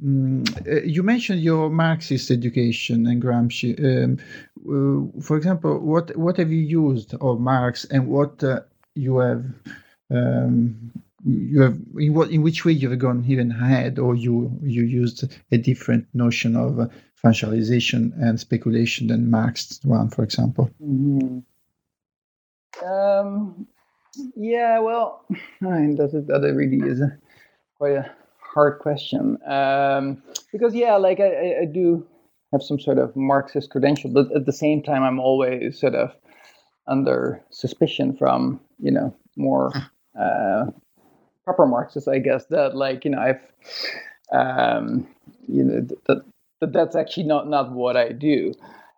Mm, 0.00 0.46
uh, 0.68 0.82
you 0.84 1.02
mentioned 1.02 1.40
your 1.42 1.68
Marxist 1.68 2.30
education 2.30 3.08
and 3.08 3.20
Gramsci. 3.20 3.70
Um, 3.90 4.18
uh, 4.68 5.20
for 5.20 5.36
example, 5.36 5.80
what 5.80 6.16
what 6.16 6.36
have 6.36 6.52
you 6.52 6.62
used 6.62 7.14
of 7.20 7.40
Marx, 7.40 7.84
and 7.86 8.06
what 8.06 8.44
uh, 8.44 8.60
you 8.94 9.18
have 9.18 9.44
um, 10.12 10.92
you 11.26 11.60
have 11.60 11.76
in 11.98 12.14
what 12.14 12.30
in 12.30 12.42
which 12.42 12.64
way 12.64 12.72
you 12.72 12.88
have 12.88 12.98
gone 12.98 13.24
even 13.26 13.50
ahead 13.50 13.98
or 13.98 14.14
you 14.14 14.56
you 14.62 14.82
used 14.82 15.24
a 15.50 15.58
different 15.58 16.06
notion 16.14 16.54
of 16.54 16.78
uh, 16.78 16.86
functionalization 17.22 18.12
and 18.22 18.38
speculation 18.38 19.08
than 19.08 19.30
marx 19.30 19.80
one 19.82 20.08
for 20.08 20.22
example? 20.22 20.70
Mm-hmm. 20.80 21.38
um, 22.88 23.66
yeah 24.36 24.78
well 24.78 25.24
I 25.62 25.64
mean, 25.64 25.96
that, 25.96 26.12
that 26.12 26.54
really 26.54 26.88
is 26.88 27.00
a, 27.00 27.18
quite 27.76 27.94
a 27.94 28.10
hard 28.38 28.78
question. 28.78 29.38
Um, 29.46 30.22
because 30.52 30.74
yeah 30.74 30.94
like 30.96 31.18
I, 31.18 31.62
I 31.62 31.64
do 31.64 32.06
have 32.52 32.62
some 32.62 32.78
sort 32.78 32.98
of 32.98 33.16
marxist 33.16 33.70
credential 33.70 34.10
but 34.10 34.34
at 34.34 34.46
the 34.46 34.52
same 34.52 34.80
time 34.80 35.02
i'm 35.02 35.18
always 35.18 35.80
sort 35.80 35.96
of 35.96 36.14
under 36.86 37.42
suspicion 37.50 38.16
from 38.16 38.60
you 38.78 38.92
know 38.92 39.12
more 39.36 39.72
uh, 40.18 40.66
proper 41.46 41.64
Marxists, 41.64 42.08
I 42.08 42.18
guess, 42.18 42.44
that 42.46 42.76
like 42.76 43.04
you 43.04 43.12
know 43.12 43.20
I've 43.20 43.40
um, 44.32 45.06
you 45.48 45.64
know 45.64 45.80
that, 46.06 46.22
that 46.60 46.72
that's 46.72 46.96
actually 46.96 47.22
not 47.22 47.48
not 47.48 47.72
what 47.72 47.96
I 47.96 48.10
do. 48.10 48.52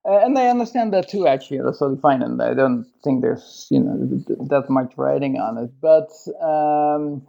Uh, 0.09 0.21
and 0.25 0.38
I 0.38 0.49
understand 0.49 0.93
that 0.95 1.09
too. 1.09 1.26
Actually, 1.26 1.59
that's 1.59 1.78
totally 1.78 2.00
fine, 2.00 2.23
and 2.23 2.40
I 2.43 2.55
don't 2.55 2.87
think 3.05 3.21
there's 3.23 3.69
you 3.71 3.81
know 3.81 3.97
that 4.49 4.71
much 4.71 4.95
writing 4.97 5.38
on 5.38 5.59
it. 5.59 5.71
But 5.81 6.11
um, 6.43 7.23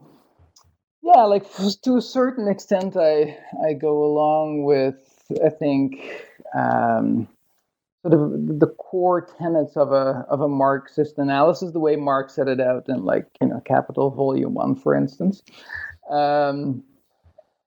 yeah, 1.04 1.24
like 1.24 1.46
to 1.84 1.98
a 1.98 2.02
certain 2.02 2.48
extent, 2.48 2.96
I 2.96 3.38
I 3.64 3.74
go 3.74 4.04
along 4.04 4.64
with 4.64 4.96
I 5.46 5.50
think 5.50 6.26
um, 6.56 7.28
sort 8.02 8.14
of 8.14 8.60
the 8.60 8.68
core 8.78 9.28
tenets 9.38 9.76
of 9.76 9.92
a 9.92 10.26
of 10.30 10.42
a 10.42 10.48
Marxist 10.48 11.18
analysis, 11.18 11.72
the 11.72 11.80
way 11.80 11.96
Marx 11.96 12.36
set 12.36 12.48
it 12.48 12.60
out 12.60 12.88
in 12.88 13.04
like 13.04 13.26
you 13.42 13.48
know 13.48 13.62
Capital 13.66 14.10
Volume 14.10 14.54
One, 14.54 14.76
for 14.76 14.96
instance, 14.96 15.42
um, 16.10 16.84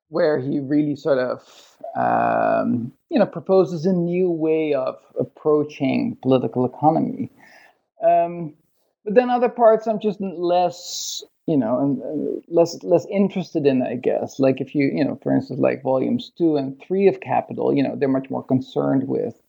where 0.09 0.39
he 0.39 0.59
really 0.61 0.97
sort 0.97 1.19
of 1.19 1.77
um, 1.97 2.93
you 3.11 3.19
know 3.19 3.27
proposes 3.27 3.85
a 3.87 3.93
new 3.93 4.31
way 4.31 4.75
of 4.75 4.97
approaching 5.19 6.17
political 6.23 6.65
economy. 6.65 7.31
Um, 8.03 8.55
but 9.05 9.15
then 9.15 9.31
other 9.31 9.49
parts 9.49 9.87
I'm 9.87 10.01
just 10.01 10.21
less 10.21 11.23
you 11.47 11.57
know 11.57 11.79
and 11.81 12.43
less 12.49 12.81
less 12.85 13.05
interested 13.11 13.67
in 13.67 13.83
i 13.83 13.97
guess 13.97 14.39
like 14.39 14.61
if 14.61 14.77
you 14.77 14.91
you 14.95 15.05
know 15.05 15.19
for 15.23 15.35
instance 15.35 15.59
like 15.59 15.83
volumes 15.83 16.31
two 16.39 16.57
and 16.57 16.81
three 16.81 17.09
of 17.09 17.21
capital 17.21 17.75
you 17.75 17.83
know 17.83 17.97
they're 17.97 18.09
much 18.09 18.31
more 18.31 18.45
concerned 18.45 19.09
with 19.09 19.42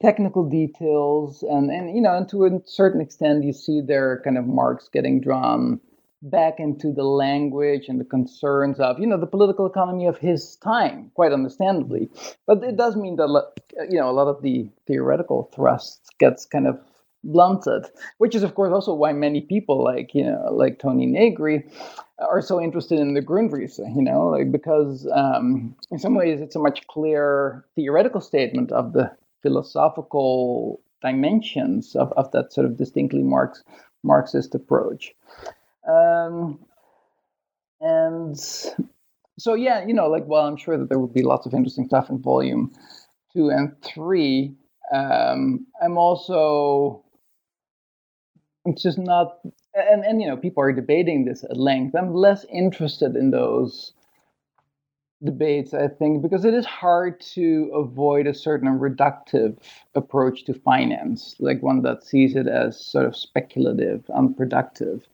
technical 0.00 0.48
details 0.48 1.42
and 1.42 1.70
and 1.70 1.94
you 1.94 2.00
know 2.00 2.16
and 2.16 2.28
to 2.28 2.44
a 2.44 2.50
certain 2.64 3.00
extent 3.00 3.44
you 3.44 3.52
see 3.52 3.80
their 3.80 4.20
kind 4.24 4.38
of 4.38 4.46
Marx 4.46 4.88
getting 4.92 5.20
drawn 5.20 5.80
back 6.22 6.60
into 6.60 6.92
the 6.92 7.02
language 7.02 7.86
and 7.88 7.98
the 7.98 8.04
concerns 8.04 8.78
of 8.78 8.98
you 8.98 9.06
know 9.06 9.18
the 9.18 9.26
political 9.26 9.66
economy 9.66 10.06
of 10.06 10.18
his 10.18 10.56
time 10.56 11.10
quite 11.14 11.32
understandably. 11.32 12.08
But 12.46 12.62
it 12.62 12.76
does 12.76 12.96
mean 12.96 13.16
that 13.16 13.52
you 13.88 13.98
know 13.98 14.10
a 14.10 14.12
lot 14.12 14.28
of 14.28 14.42
the 14.42 14.68
theoretical 14.86 15.50
thrust 15.54 16.00
gets 16.18 16.46
kind 16.46 16.66
of 16.66 16.78
blunted 17.22 17.84
which 18.16 18.34
is 18.34 18.42
of 18.42 18.54
course 18.54 18.72
also 18.72 18.94
why 18.94 19.12
many 19.12 19.42
people 19.42 19.84
like 19.84 20.14
you 20.14 20.24
know 20.24 20.48
like 20.50 20.78
Toni 20.78 21.04
Negri 21.04 21.66
are 22.18 22.40
so 22.40 22.58
interested 22.58 22.98
in 22.98 23.12
the 23.12 23.20
grundrisse 23.20 23.78
you 23.78 24.02
know 24.02 24.28
like 24.28 24.50
because 24.50 25.06
um, 25.12 25.74
in 25.90 25.98
some 25.98 26.14
ways 26.14 26.40
it's 26.40 26.56
a 26.56 26.60
much 26.60 26.86
clearer 26.86 27.66
theoretical 27.76 28.22
statement 28.22 28.72
of 28.72 28.94
the 28.94 29.10
philosophical 29.42 30.80
dimensions 31.02 31.96
of, 31.96 32.12
of 32.12 32.30
that 32.32 32.52
sort 32.52 32.66
of 32.66 32.76
distinctly 32.76 33.22
Marx, 33.22 33.62
Marxist 34.02 34.54
approach. 34.54 35.14
Um, 35.88 36.58
and 37.80 38.38
so, 38.38 39.54
yeah, 39.54 39.86
you 39.86 39.94
know, 39.94 40.08
like, 40.08 40.26
well, 40.26 40.46
I'm 40.46 40.56
sure 40.56 40.76
that 40.76 40.88
there 40.88 40.98
would 40.98 41.14
be 41.14 41.22
lots 41.22 41.46
of 41.46 41.54
interesting 41.54 41.86
stuff 41.86 42.10
in 42.10 42.20
volume 42.20 42.72
two 43.32 43.48
and 43.48 43.74
three. 43.82 44.54
Um, 44.92 45.66
I'm 45.80 45.96
also, 45.96 47.02
it's 48.66 48.82
just 48.82 48.98
not, 48.98 49.38
and, 49.74 50.04
and, 50.04 50.20
you 50.20 50.28
know, 50.28 50.36
people 50.36 50.62
are 50.62 50.72
debating 50.72 51.24
this 51.24 51.44
at 51.44 51.56
length. 51.56 51.94
I'm 51.94 52.12
less 52.12 52.44
interested 52.52 53.16
in 53.16 53.30
those 53.30 53.92
debates, 55.24 55.74
I 55.74 55.88
think, 55.88 56.22
because 56.22 56.44
it 56.44 56.54
is 56.54 56.64
hard 56.64 57.20
to 57.32 57.70
avoid 57.74 58.26
a 58.26 58.34
certain 58.34 58.78
reductive 58.78 59.58
approach 59.94 60.44
to 60.44 60.54
finance, 60.54 61.36
like 61.38 61.62
one 61.62 61.82
that 61.82 62.04
sees 62.04 62.36
it 62.36 62.46
as 62.46 62.78
sort 62.82 63.06
of 63.06 63.16
speculative, 63.16 64.08
unproductive. 64.10 65.06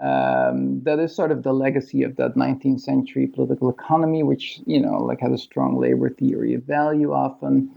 Um, 0.00 0.82
that 0.84 0.98
is 0.98 1.14
sort 1.14 1.30
of 1.30 1.42
the 1.42 1.52
legacy 1.52 2.02
of 2.04 2.16
that 2.16 2.34
19th 2.34 2.80
century 2.80 3.26
political 3.26 3.68
economy, 3.68 4.22
which 4.22 4.60
you 4.66 4.80
know, 4.80 4.98
like 4.98 5.20
had 5.20 5.32
a 5.32 5.38
strong 5.38 5.78
labor 5.78 6.08
theory 6.08 6.54
of 6.54 6.62
value 6.62 7.12
often. 7.12 7.70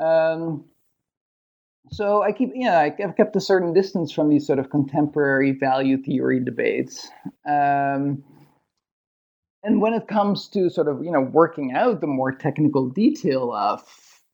Um, 0.00 0.64
so 1.90 2.22
I 2.22 2.32
keep, 2.32 2.52
yeah, 2.54 2.80
I've 2.80 3.16
kept 3.16 3.36
a 3.36 3.40
certain 3.40 3.74
distance 3.74 4.12
from 4.12 4.28
these 4.28 4.46
sort 4.46 4.58
of 4.58 4.70
contemporary 4.70 5.52
value 5.52 6.00
theory 6.02 6.40
debates. 6.40 7.08
Um, 7.46 8.22
and 9.62 9.80
when 9.80 9.94
it 9.94 10.08
comes 10.08 10.48
to 10.48 10.70
sort 10.70 10.88
of 10.88 11.04
you 11.04 11.10
know 11.10 11.20
working 11.20 11.72
out 11.72 12.00
the 12.00 12.06
more 12.06 12.32
technical 12.32 12.88
detail 12.88 13.52
of 13.52 13.82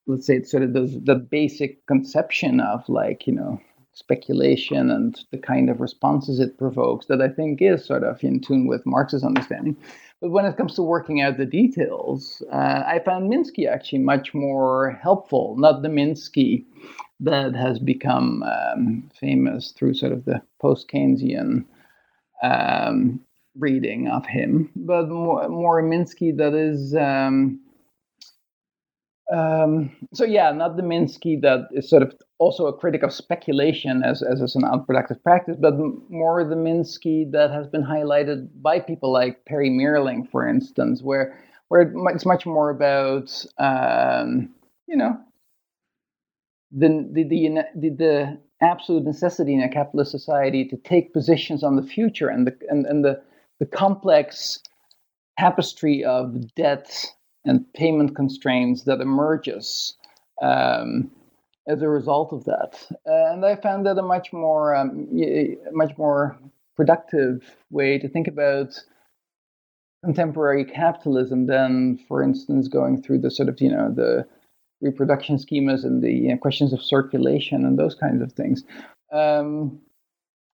let's 0.07 0.27
say 0.27 0.37
it's 0.37 0.51
sort 0.51 0.63
of 0.63 0.73
those 0.73 1.01
the 1.05 1.15
basic 1.15 1.85
conception 1.87 2.61
of 2.61 2.89
like 2.89 3.27
you 3.27 3.33
know 3.33 3.61
speculation 3.99 4.91
and 4.91 5.25
the 5.33 5.39
kind 5.39 5.69
of 5.69 5.81
responses 5.81 6.39
it 6.39 6.57
provokes 6.57 7.07
that 7.07 7.21
I 7.21 7.29
think 7.29 7.61
is 7.61 7.85
sort 7.85 8.05
of 8.05 8.23
in 8.23 8.41
tune 8.41 8.69
with 8.69 8.87
Marx's 8.87 9.25
understanding. 9.25 9.77
But 10.21 10.31
when 10.31 10.45
it 10.45 10.57
comes 10.57 10.77
to 10.77 10.83
working 10.83 11.21
out 11.21 11.37
the 11.37 11.45
details, 11.45 12.41
uh, 12.53 12.85
I 12.87 13.01
found 13.05 13.31
Minsky 13.31 13.69
actually 13.69 13.99
much 13.99 14.35
more 14.35 14.93
helpful, 15.03 15.57
not 15.59 15.83
the 15.83 15.89
Minsky 15.89 16.65
that 17.19 17.57
has 17.57 17.81
become 17.81 18.45
um, 18.45 19.11
famous 19.19 19.73
through 19.73 19.95
sort 19.95 20.13
of 20.13 20.25
the 20.25 20.41
post 20.61 20.89
Keynesian 20.89 21.65
um, 22.43 23.21
reading 23.59 24.09
of 24.09 24.27
him, 24.27 24.71
but 24.77 25.09
more, 25.09 25.49
more 25.49 25.83
Minsky 25.83 26.37
that 26.37 26.55
is. 26.55 26.95
Um, 26.95 27.61
um, 29.33 29.95
so 30.15 30.25
yeah, 30.25 30.53
not 30.53 30.77
the 30.77 30.83
Minsky 30.83 31.41
that 31.43 31.69
is 31.73 31.91
sort 31.91 32.03
of 32.03 32.15
also 32.39 32.67
a 32.67 32.73
critic 32.73 33.03
of 33.03 33.13
speculation 33.13 34.03
as, 34.03 34.23
as, 34.23 34.41
as 34.41 34.57
an 34.57 34.65
unproductive 34.65 35.23
practice, 35.23 35.57
but 35.61 35.75
more 36.09 36.45
the 36.45 36.55
Minsky 36.55 37.31
that 37.33 37.51
has 37.51 37.67
been 37.67 37.85
highlighted 37.85 38.49
by 38.63 38.81
people 38.81 39.13
like 39.13 39.45
Perry 39.45 39.69
Mehrling, 39.69 40.31
for 40.31 40.49
instance, 40.49 41.03
where 41.03 41.39
where 41.69 41.93
it's 42.09 42.25
much 42.25 42.47
more 42.47 42.71
about 42.71 43.45
um, 43.59 44.51
you 44.87 44.97
know 44.97 45.19
the 46.73 47.09
the, 47.13 47.25
the 47.25 47.59
the 47.75 47.91
the 47.91 48.39
absolute 48.61 49.05
necessity 49.05 49.55
in 49.55 49.63
a 49.63 49.69
capitalist 49.69 50.11
society 50.11 50.65
to 50.65 50.77
take 50.79 51.13
positions 51.13 51.63
on 51.63 51.77
the 51.77 51.83
future 51.83 52.29
and 52.29 52.47
the 52.47 52.57
and, 52.69 52.87
and 52.87 53.05
the 53.05 53.21
the 53.59 53.67
complex 53.67 54.61
tapestry 55.39 56.05
of 56.05 56.55
debt 56.55 57.07
and 57.45 57.73
payment 57.75 58.17
constraints 58.17 58.83
that 58.83 59.01
emerges 59.01 59.95
um, 60.43 61.11
as 61.69 61.83
a 61.83 61.89
result 61.89 62.33
of 62.33 62.45
that. 62.45 62.87
And 63.07 63.45
I 63.45 63.57
found 63.57 63.87
that 63.87 63.99
a 63.99 64.03
much 64.03 64.33
more 64.33 64.75
um, 64.75 65.09
much 65.73 65.97
more 65.97 66.39
productive 66.77 67.57
way 67.71 67.99
to 67.99 68.09
think 68.09 68.29
about 68.29 68.79
contemporary 70.05 70.65
capitalism 70.65 71.47
than, 71.47 71.99
for 72.09 72.23
instance, 72.23 72.69
going 72.69 73.03
through 73.03 73.19
the 73.19 73.31
sort 73.31 73.49
of 73.49 73.61
you 73.61 73.71
know 73.71 73.93
the 73.93 74.27
reproduction 74.81 75.37
schemas 75.37 75.85
and 75.85 76.03
the 76.03 76.13
you 76.13 76.29
know, 76.29 76.37
questions 76.37 76.73
of 76.73 76.83
circulation 76.83 77.65
and 77.65 77.79
those 77.79 77.95
kinds 77.95 78.23
of 78.23 78.33
things. 78.33 78.63
Um, 79.13 79.81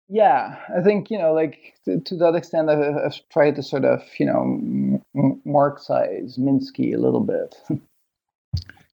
yeah, 0.08 0.56
I 0.76 0.82
think 0.82 1.11
you 1.11 1.18
know, 1.18 1.32
like 1.32 1.75
to, 1.84 2.00
to 2.00 2.16
that 2.16 2.34
extent, 2.34 2.68
I've, 2.68 2.96
I've, 2.96 3.28
tried 3.30 3.56
to 3.56 3.62
sort 3.62 3.84
of 3.84 4.02
you 4.18 4.26
know 4.26 5.40
Marxize 5.44 6.37
Minsky 6.38 6.94
a 6.94 6.99
little 6.99 7.20
bit. 7.20 7.56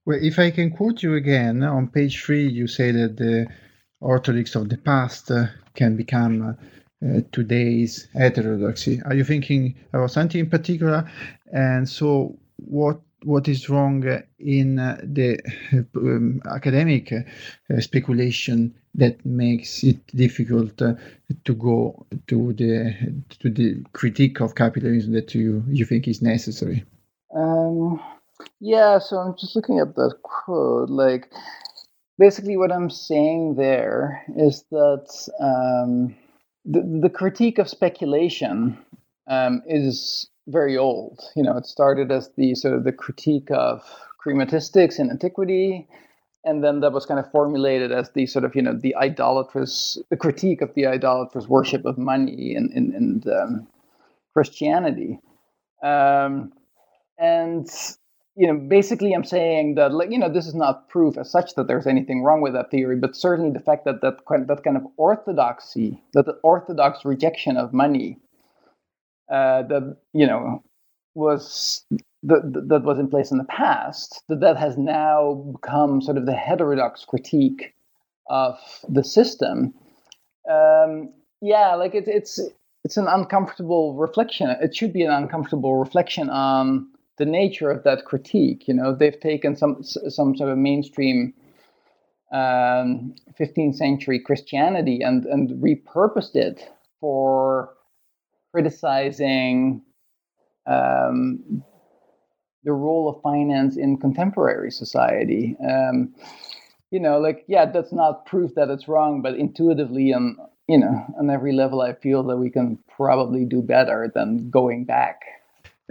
well, 0.05 0.19
if 0.21 0.39
I 0.39 0.51
can 0.51 0.71
quote 0.71 1.03
you 1.03 1.15
again 1.15 1.63
on 1.63 1.87
page 1.87 2.23
three, 2.23 2.47
you 2.47 2.67
say 2.67 2.91
that 2.91 3.17
the 3.17 3.47
orthodox 3.99 4.55
of 4.55 4.69
the 4.69 4.77
past 4.77 5.29
uh, 5.29 5.47
can 5.75 5.95
become 5.95 6.57
uh, 7.05 7.21
today's 7.31 8.07
heterodoxy. 8.13 9.01
Are 9.05 9.13
you 9.13 9.23
thinking 9.23 9.75
about 9.93 10.11
something 10.11 10.39
in 10.39 10.49
particular? 10.49 11.09
And 11.53 11.87
so, 11.89 12.37
what 12.57 13.01
what 13.23 13.47
is 13.47 13.69
wrong 13.69 14.03
in 14.39 14.79
uh, 14.79 14.99
the 15.03 15.39
um, 15.95 16.41
academic 16.49 17.13
uh, 17.13 17.79
speculation 17.79 18.73
that 18.95 19.25
makes 19.25 19.83
it 19.83 20.05
difficult 20.15 20.81
uh, 20.81 20.93
to 21.45 21.53
go 21.53 22.05
to 22.27 22.53
the 22.53 22.93
to 23.39 23.49
the 23.49 23.83
critique 23.93 24.41
of 24.41 24.55
capitalism 24.55 25.13
that 25.13 25.33
you 25.35 25.63
you 25.67 25.85
think 25.85 26.07
is 26.07 26.21
necessary? 26.21 26.83
Um, 27.33 28.01
yeah 28.59 28.99
so 28.99 29.17
i'm 29.17 29.35
just 29.37 29.55
looking 29.55 29.79
at 29.79 29.95
that 29.95 30.15
quote 30.23 30.89
like 30.89 31.31
basically 32.17 32.57
what 32.57 32.71
i'm 32.71 32.89
saying 32.89 33.55
there 33.55 34.23
is 34.37 34.63
that 34.71 35.07
um, 35.39 36.15
the, 36.65 36.99
the 37.01 37.09
critique 37.09 37.57
of 37.57 37.69
speculation 37.69 38.77
um, 39.27 39.61
is 39.67 40.29
very 40.47 40.77
old. 40.77 41.19
You 41.35 41.43
know, 41.43 41.57
it 41.57 41.65
started 41.65 42.11
as 42.11 42.29
the 42.37 42.55
sort 42.55 42.73
of 42.73 42.83
the 42.83 42.91
critique 42.91 43.49
of 43.51 43.83
chrematistics 44.25 44.99
in 44.99 45.09
antiquity, 45.09 45.87
and 46.43 46.63
then 46.63 46.79
that 46.81 46.91
was 46.91 47.05
kind 47.05 47.19
of 47.19 47.29
formulated 47.31 47.91
as 47.91 48.11
the 48.11 48.25
sort 48.25 48.45
of 48.45 48.55
you 48.55 48.61
know 48.61 48.73
the 48.73 48.95
idolatrous 48.95 49.97
the 50.09 50.17
critique 50.17 50.61
of 50.61 50.73
the 50.73 50.85
idolatrous 50.87 51.47
worship 51.47 51.85
of 51.85 51.97
money 51.97 52.55
in 52.55 52.71
in, 52.73 52.93
in 52.93 53.33
um, 53.33 53.67
Christianity, 54.33 55.19
um, 55.83 56.51
and 57.19 57.67
you 58.35 58.47
know 58.47 58.57
basically 58.57 59.13
I'm 59.13 59.23
saying 59.23 59.75
that 59.75 59.93
like 59.93 60.11
you 60.11 60.17
know 60.17 60.29
this 60.29 60.47
is 60.47 60.55
not 60.55 60.89
proof 60.89 61.17
as 61.17 61.31
such 61.31 61.55
that 61.55 61.67
there's 61.67 61.87
anything 61.87 62.23
wrong 62.23 62.41
with 62.41 62.53
that 62.53 62.71
theory, 62.71 62.95
but 62.95 63.15
certainly 63.15 63.51
the 63.51 63.59
fact 63.59 63.85
that 63.85 64.01
that 64.01 64.17
that 64.47 64.63
kind 64.63 64.77
of 64.77 64.83
orthodoxy, 64.97 66.01
that 66.13 66.25
the 66.25 66.39
orthodox 66.43 67.05
rejection 67.05 67.57
of 67.57 67.73
money 67.73 68.17
uh, 69.31 69.63
that 69.63 69.97
you 70.13 70.27
know 70.27 70.63
was 71.15 71.85
that, 72.23 72.65
that 72.67 72.83
was 72.83 72.99
in 72.99 73.07
place 73.09 73.31
in 73.31 73.37
the 73.37 73.43
past 73.45 74.23
that 74.27 74.41
that 74.41 74.57
has 74.57 74.77
now 74.77 75.33
become 75.53 76.01
sort 76.01 76.17
of 76.17 76.25
the 76.25 76.35
heterodox 76.35 77.05
critique 77.05 77.73
of 78.29 78.57
the 78.87 79.03
system. 79.03 79.73
Um, 80.49 81.13
yeah 81.41 81.75
like 81.75 81.95
it, 81.95 82.07
it's 82.07 82.39
it's 82.83 82.97
an 82.97 83.07
uncomfortable 83.07 83.93
reflection. 83.95 84.49
It 84.61 84.75
should 84.75 84.91
be 84.91 85.03
an 85.03 85.11
uncomfortable 85.11 85.75
reflection 85.75 86.29
on 86.29 86.87
the 87.17 87.25
nature 87.25 87.69
of 87.69 87.83
that 87.83 88.05
critique. 88.05 88.67
You 88.67 88.73
know 88.73 88.93
they've 88.93 89.19
taken 89.19 89.55
some 89.55 89.81
some 89.83 90.35
sort 90.35 90.49
of 90.49 90.57
mainstream 90.57 91.33
um, 92.33 93.13
15th 93.39 93.75
century 93.75 94.19
christianity 94.19 95.01
and 95.01 95.25
and 95.25 95.49
repurposed 95.61 96.35
it 96.35 96.69
for 97.01 97.73
criticizing 98.51 99.81
um, 100.67 101.63
the 102.63 102.71
role 102.71 103.09
of 103.09 103.21
finance 103.21 103.77
in 103.77 103.97
contemporary 103.97 104.71
society. 104.71 105.55
Um, 105.67 106.13
you 106.91 106.99
know, 106.99 107.19
like 107.19 107.45
yeah, 107.47 107.65
that's 107.65 107.93
not 107.93 108.25
proof 108.25 108.53
that 108.55 108.69
it's 108.69 108.87
wrong, 108.87 109.21
but 109.21 109.35
intuitively 109.35 110.11
and 110.11 110.37
you 110.67 110.77
know, 110.77 111.05
on 111.19 111.29
every 111.29 111.51
level, 111.51 111.81
I 111.81 111.93
feel 111.93 112.23
that 112.23 112.37
we 112.37 112.49
can 112.49 112.79
probably 112.87 113.43
do 113.43 113.61
better 113.61 114.09
than 114.13 114.49
going 114.49 114.85
back. 114.85 115.21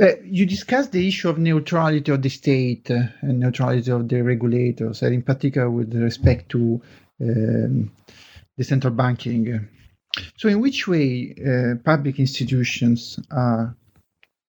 Uh, 0.01 0.13
you 0.25 0.47
discussed 0.47 0.93
the 0.93 1.07
issue 1.07 1.29
of 1.29 1.39
neutrality 1.39 2.11
of 2.11 2.23
the 2.23 2.31
state 2.31 2.91
uh, 2.91 3.03
and 3.21 3.41
neutrality 3.41 3.91
of 3.91 4.09
the 4.09 4.23
regulators, 4.23 5.03
and 5.03 5.15
in 5.15 5.23
particular 5.23 5.69
with 5.69 5.93
respect 5.95 6.49
to 6.49 6.81
um, 7.21 7.93
the 8.57 8.65
central 8.65 8.95
banking. 8.95 9.69
So, 10.37 10.49
in 10.49 10.61
which 10.61 10.89
way 10.89 11.35
uh, 11.39 11.77
public 11.85 12.19
institutions 12.19 13.19
are 13.31 13.75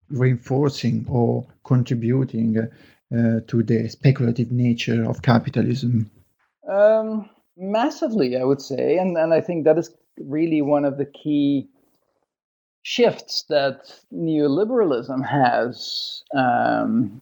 reinforcing 0.09 1.05
or 1.09 1.45
contributing 1.63 2.57
uh, 2.57 3.39
to 3.47 3.63
the 3.63 3.89
speculative 3.89 4.51
nature 4.51 5.09
of 5.09 5.21
capitalism? 5.21 6.11
Um, 6.69 7.29
massively, 7.57 8.37
I 8.37 8.43
would 8.43 8.61
say, 8.61 8.97
and 8.97 9.17
and 9.17 9.33
I 9.33 9.41
think 9.41 9.65
that 9.65 9.77
is 9.77 9.93
really 10.19 10.61
one 10.61 10.85
of 10.85 10.97
the 10.97 11.05
key 11.05 11.69
shifts 12.83 13.43
that 13.49 13.93
neoliberalism 14.13 15.25
has 15.27 16.23
um, 16.33 17.21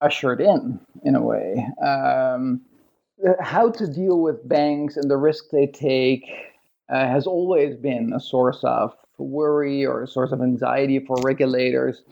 ushered 0.00 0.40
in, 0.40 0.80
in 1.04 1.14
a 1.14 1.20
way. 1.20 1.66
Um, 1.84 2.62
how 3.40 3.70
to 3.70 3.86
deal 3.86 4.20
with 4.20 4.48
banks 4.48 4.96
and 4.96 5.10
the 5.10 5.16
risk 5.16 5.44
they 5.50 5.66
take 5.66 6.24
uh, 6.90 7.06
has 7.06 7.26
always 7.26 7.76
been 7.76 8.12
a 8.14 8.20
source 8.20 8.60
of 8.62 8.94
worry 9.18 9.84
or 9.84 10.02
a 10.02 10.08
source 10.08 10.32
of 10.32 10.40
anxiety 10.40 10.98
for 11.00 11.16
regulators. 11.22 12.02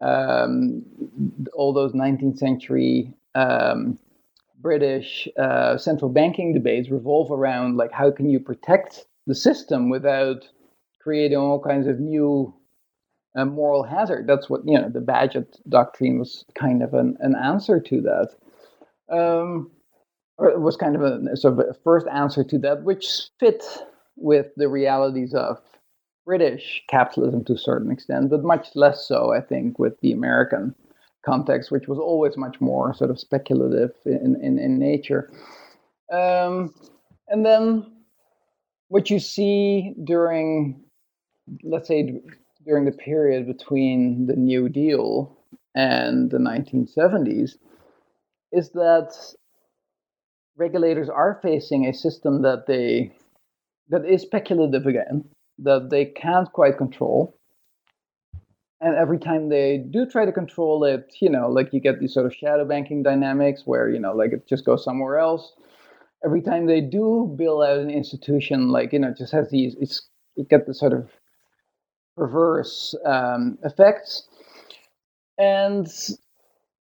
Um, 0.00 0.84
all 1.54 1.72
those 1.72 1.92
19th 1.92 2.38
century 2.38 3.12
um, 3.34 3.98
British 4.60 5.28
uh, 5.38 5.76
central 5.76 6.10
banking 6.10 6.52
debates 6.52 6.90
revolve 6.90 7.30
around 7.30 7.76
like 7.76 7.92
how 7.92 8.10
can 8.10 8.30
you 8.30 8.40
protect 8.40 9.06
the 9.26 9.34
system 9.34 9.90
without 9.90 10.48
creating 11.00 11.38
all 11.38 11.60
kinds 11.60 11.86
of 11.86 12.00
new 12.00 12.54
uh, 13.36 13.44
moral 13.44 13.82
hazard. 13.82 14.26
That's 14.26 14.48
what 14.48 14.62
you 14.64 14.78
know. 14.78 14.88
The 14.88 15.00
Bagehot 15.00 15.46
doctrine 15.68 16.18
was 16.18 16.44
kind 16.54 16.82
of 16.82 16.94
an, 16.94 17.16
an 17.20 17.34
answer 17.36 17.80
to 17.80 18.00
that. 18.02 18.30
Um, 19.10 19.70
or 20.38 20.48
it 20.48 20.60
was 20.60 20.76
kind 20.76 20.96
of 20.96 21.02
a 21.02 21.36
sort 21.36 21.54
of 21.54 21.58
a 21.60 21.74
first 21.84 22.06
answer 22.08 22.42
to 22.44 22.58
that, 22.60 22.82
which 22.82 23.06
fit 23.38 23.64
with 24.16 24.46
the 24.56 24.68
realities 24.68 25.34
of 25.34 25.58
British 26.24 26.82
capitalism 26.88 27.44
to 27.44 27.54
a 27.54 27.58
certain 27.58 27.90
extent, 27.90 28.30
but 28.30 28.42
much 28.42 28.68
less 28.74 29.06
so, 29.06 29.32
I 29.32 29.40
think, 29.40 29.78
with 29.78 30.00
the 30.00 30.12
American 30.12 30.74
context, 31.24 31.70
which 31.70 31.88
was 31.88 31.98
always 31.98 32.36
much 32.36 32.60
more 32.60 32.94
sort 32.94 33.10
of 33.10 33.18
speculative 33.18 33.92
in, 34.04 34.36
in, 34.42 34.58
in 34.58 34.78
nature. 34.78 35.30
Um, 36.12 36.74
and 37.28 37.44
then 37.44 37.90
what 38.88 39.10
you 39.10 39.18
see 39.18 39.94
during, 40.04 40.82
let's 41.62 41.88
say, 41.88 42.20
during 42.64 42.84
the 42.84 42.92
period 42.92 43.46
between 43.46 44.26
the 44.26 44.36
New 44.36 44.68
Deal 44.68 45.36
and 45.74 46.30
the 46.30 46.38
1970s 46.38 47.56
is 48.52 48.70
that 48.70 49.12
regulators 50.56 51.08
are 51.08 51.40
facing 51.42 51.86
a 51.86 51.94
system 51.94 52.42
that 52.42 52.66
they 52.66 53.12
that 53.88 54.04
is 54.04 54.22
speculative 54.22 54.86
again, 54.86 55.24
that 55.58 55.90
they 55.90 56.06
can't 56.06 56.50
quite 56.52 56.78
control. 56.78 57.36
And 58.80 58.96
every 58.96 59.18
time 59.18 59.48
they 59.48 59.78
do 59.78 60.04
try 60.04 60.24
to 60.26 60.32
control 60.32 60.84
it, 60.84 61.14
you 61.20 61.30
know, 61.30 61.48
like 61.48 61.72
you 61.72 61.80
get 61.80 62.00
these 62.00 62.12
sort 62.12 62.26
of 62.26 62.34
shadow 62.34 62.64
banking 62.66 63.02
dynamics 63.02 63.62
where, 63.64 63.88
you 63.88 63.98
know, 63.98 64.12
like 64.12 64.32
it 64.32 64.46
just 64.46 64.66
goes 64.66 64.84
somewhere 64.84 65.18
else. 65.18 65.54
Every 66.24 66.42
time 66.42 66.66
they 66.66 66.80
do 66.80 67.34
build 67.38 67.64
out 67.64 67.78
an 67.78 67.90
institution, 67.90 68.70
like, 68.70 68.92
you 68.92 68.98
know, 68.98 69.08
it 69.08 69.16
just 69.16 69.32
has 69.32 69.50
these, 69.50 69.74
it's, 69.80 70.08
you 70.36 70.44
get 70.44 70.66
the 70.66 70.74
sort 70.74 70.92
of 70.92 71.08
perverse 72.16 72.94
um, 73.06 73.58
effects. 73.62 74.28
And 75.38 75.86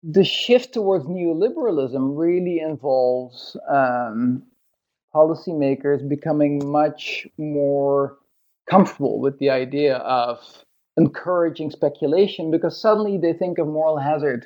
the 0.03 0.23
shift 0.23 0.73
towards 0.73 1.05
neoliberalism 1.05 2.17
really 2.17 2.59
involves 2.59 3.57
um, 3.69 4.43
policymakers 5.13 6.07
becoming 6.07 6.71
much 6.71 7.27
more 7.37 8.17
comfortable 8.69 9.19
with 9.19 9.37
the 9.39 9.49
idea 9.49 9.97
of 9.97 10.39
encouraging 10.97 11.71
speculation 11.71 12.51
because 12.51 12.79
suddenly 12.79 13.17
they 13.17 13.33
think 13.33 13.57
of 13.57 13.67
moral 13.67 13.97
hazard 13.97 14.45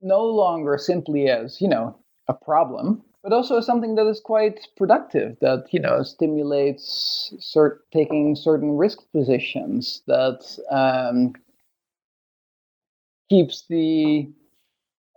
no 0.00 0.24
longer 0.24 0.78
simply 0.78 1.28
as 1.28 1.60
you 1.60 1.68
know 1.68 1.96
a 2.28 2.34
problem 2.34 3.02
but 3.22 3.32
also 3.32 3.58
as 3.58 3.66
something 3.66 3.94
that 3.96 4.06
is 4.06 4.20
quite 4.20 4.66
productive 4.76 5.36
that 5.40 5.66
you 5.70 5.78
know 5.78 6.02
stimulates 6.02 7.32
cert- 7.38 7.80
taking 7.92 8.34
certain 8.34 8.76
risk 8.76 9.00
positions 9.12 10.02
that 10.06 10.40
um, 10.70 11.34
keeps 13.28 13.66
the 13.68 14.28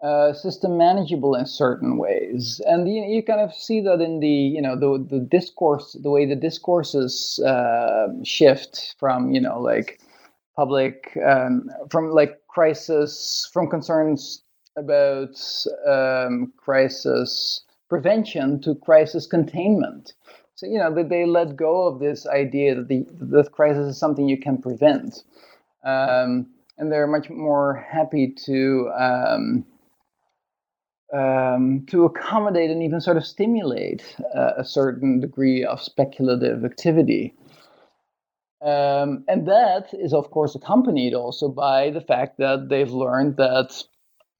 uh, 0.03 0.33
system 0.33 0.77
manageable 0.77 1.33
in 1.33 1.45
certain 1.45 1.97
ways, 1.97 2.59
and 2.65 2.89
you, 2.89 3.03
you 3.03 3.23
kind 3.23 3.39
of 3.39 3.53
see 3.53 3.79
that 3.79 4.01
in 4.01 4.19
the 4.19 4.27
you 4.27 4.61
know 4.61 4.75
the 4.75 5.01
the 5.09 5.19
discourse, 5.19 5.93
the 6.03 6.09
way 6.09 6.25
the 6.25 6.35
discourses 6.35 7.39
uh, 7.39 8.07
shift 8.23 8.95
from 8.99 9.31
you 9.31 9.39
know 9.39 9.61
like 9.61 10.01
public 10.57 11.17
um, 11.25 11.69
from 11.89 12.11
like 12.11 12.41
crisis 12.49 13.49
from 13.53 13.69
concerns 13.69 14.43
about 14.75 15.39
um, 15.87 16.51
crisis 16.57 17.61
prevention 17.87 18.59
to 18.59 18.75
crisis 18.75 19.25
containment. 19.25 20.13
So 20.55 20.65
you 20.65 20.79
know 20.79 20.93
that 20.95 21.07
they 21.07 21.25
let 21.25 21.55
go 21.55 21.87
of 21.87 21.99
this 21.99 22.27
idea 22.27 22.75
that 22.75 22.89
the 22.89 23.05
that 23.21 23.53
crisis 23.53 23.87
is 23.87 23.97
something 23.97 24.27
you 24.27 24.37
can 24.37 24.61
prevent, 24.61 25.23
um, 25.85 26.47
and 26.77 26.91
they're 26.91 27.07
much 27.07 27.29
more 27.29 27.75
happy 27.89 28.33
to 28.45 28.91
um, 28.99 29.65
um, 31.13 31.85
to 31.87 32.05
accommodate 32.05 32.71
and 32.71 32.81
even 32.81 32.99
sort 32.99 33.17
of 33.17 33.25
stimulate 33.25 34.15
uh, 34.35 34.53
a 34.57 34.65
certain 34.65 35.19
degree 35.19 35.63
of 35.63 35.81
speculative 35.81 36.65
activity. 36.65 37.33
Um, 38.63 39.23
and 39.27 39.47
that 39.47 39.89
is, 39.93 40.13
of 40.13 40.31
course, 40.31 40.55
accompanied 40.55 41.13
also 41.13 41.49
by 41.49 41.89
the 41.91 42.01
fact 42.01 42.37
that 42.37 42.69
they've 42.69 42.91
learned 42.91 43.37
that 43.37 43.83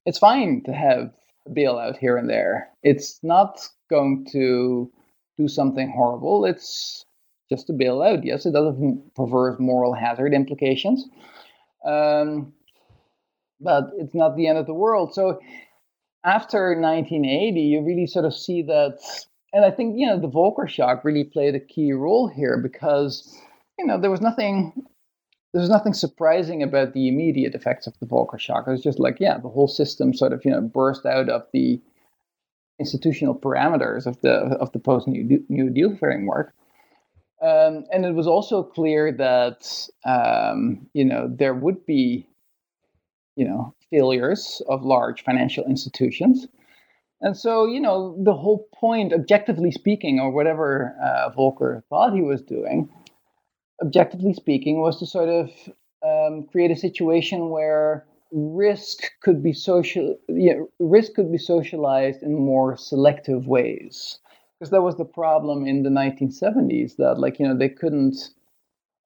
it's 0.06 0.18
fine 0.18 0.62
to 0.64 0.72
have 0.72 1.12
a 1.46 1.50
bailout 1.50 1.98
here 1.98 2.16
and 2.16 2.28
there. 2.28 2.70
It's 2.82 3.20
not 3.22 3.68
going 3.90 4.26
to 4.32 4.90
do 5.38 5.46
something 5.46 5.90
horrible. 5.90 6.44
It's 6.44 7.04
just 7.50 7.70
a 7.70 7.74
bailout. 7.74 8.24
Yes, 8.24 8.46
it 8.46 8.52
does 8.52 8.74
have 8.74 9.14
perverse 9.14 9.60
moral 9.60 9.92
hazard 9.92 10.32
implications, 10.32 11.04
um, 11.84 12.52
but 13.60 13.90
it's 13.98 14.14
not 14.14 14.36
the 14.36 14.46
end 14.46 14.58
of 14.58 14.66
the 14.66 14.74
world. 14.74 15.12
So 15.12 15.38
after 16.24 16.74
1980, 16.80 17.60
you 17.60 17.82
really 17.82 18.06
sort 18.06 18.24
of 18.24 18.34
see 18.34 18.62
that, 18.62 18.98
and 19.52 19.64
I 19.64 19.70
think 19.70 19.96
you 19.98 20.06
know 20.06 20.18
the 20.18 20.28
Volcker 20.28 20.68
shock 20.68 21.04
really 21.04 21.24
played 21.24 21.54
a 21.54 21.60
key 21.60 21.92
role 21.92 22.28
here 22.28 22.58
because 22.58 23.38
you 23.78 23.86
know 23.86 24.00
there 24.00 24.10
was 24.10 24.20
nothing. 24.20 24.72
There 25.52 25.60
was 25.60 25.70
nothing 25.70 25.92
surprising 25.92 26.64
about 26.64 26.94
the 26.94 27.06
immediate 27.06 27.54
effects 27.54 27.86
of 27.86 27.96
the 28.00 28.06
Volcker 28.06 28.40
shock. 28.40 28.64
It 28.66 28.72
was 28.72 28.82
just 28.82 28.98
like, 28.98 29.18
yeah, 29.20 29.38
the 29.38 29.48
whole 29.48 29.68
system 29.68 30.12
sort 30.12 30.32
of, 30.32 30.44
you 30.44 30.50
know, 30.50 30.60
burst 30.60 31.06
out 31.06 31.28
of 31.28 31.46
the 31.52 31.80
institutional 32.80 33.36
parameters 33.36 34.04
of 34.04 34.20
the 34.22 34.32
of 34.32 34.72
the 34.72 34.78
post 34.78 35.06
New 35.06 35.44
New 35.48 35.70
Deal 35.70 35.96
framework. 35.96 36.52
Um, 37.42 37.84
and 37.92 38.04
it 38.04 38.14
was 38.14 38.26
also 38.26 38.62
clear 38.62 39.12
that 39.12 39.88
um, 40.04 40.86
you 40.92 41.04
know 41.04 41.28
there 41.30 41.54
would 41.54 41.84
be 41.86 42.26
you 43.36 43.46
know 43.46 43.74
failures 43.94 44.60
of 44.68 44.84
large 44.84 45.22
financial 45.22 45.64
institutions. 45.64 46.48
And 47.20 47.36
so, 47.36 47.66
you 47.66 47.80
know, 47.80 48.16
the 48.22 48.34
whole 48.34 48.68
point, 48.74 49.12
objectively 49.12 49.70
speaking, 49.70 50.18
or 50.18 50.30
whatever 50.30 50.94
uh, 51.02 51.30
Volcker 51.36 51.82
thought 51.88 52.12
he 52.12 52.22
was 52.22 52.42
doing, 52.42 52.88
objectively 53.82 54.34
speaking, 54.34 54.80
was 54.80 54.98
to 54.98 55.06
sort 55.06 55.28
of 55.28 55.50
um, 56.04 56.46
create 56.50 56.70
a 56.70 56.76
situation 56.76 57.50
where 57.50 58.04
risk 58.32 58.98
could 59.22 59.42
be 59.42 59.52
social, 59.52 60.16
yeah, 60.28 60.54
risk 60.80 61.14
could 61.14 61.30
be 61.30 61.38
socialized 61.38 62.22
in 62.22 62.34
more 62.34 62.76
selective 62.76 63.46
ways. 63.46 64.18
Because 64.58 64.70
that 64.70 64.82
was 64.82 64.96
the 64.96 65.04
problem 65.04 65.66
in 65.66 65.82
the 65.82 65.90
1970s 65.90 66.96
that, 66.96 67.18
like, 67.18 67.38
you 67.38 67.46
know, 67.46 67.56
they 67.56 67.68
couldn't 67.68 68.16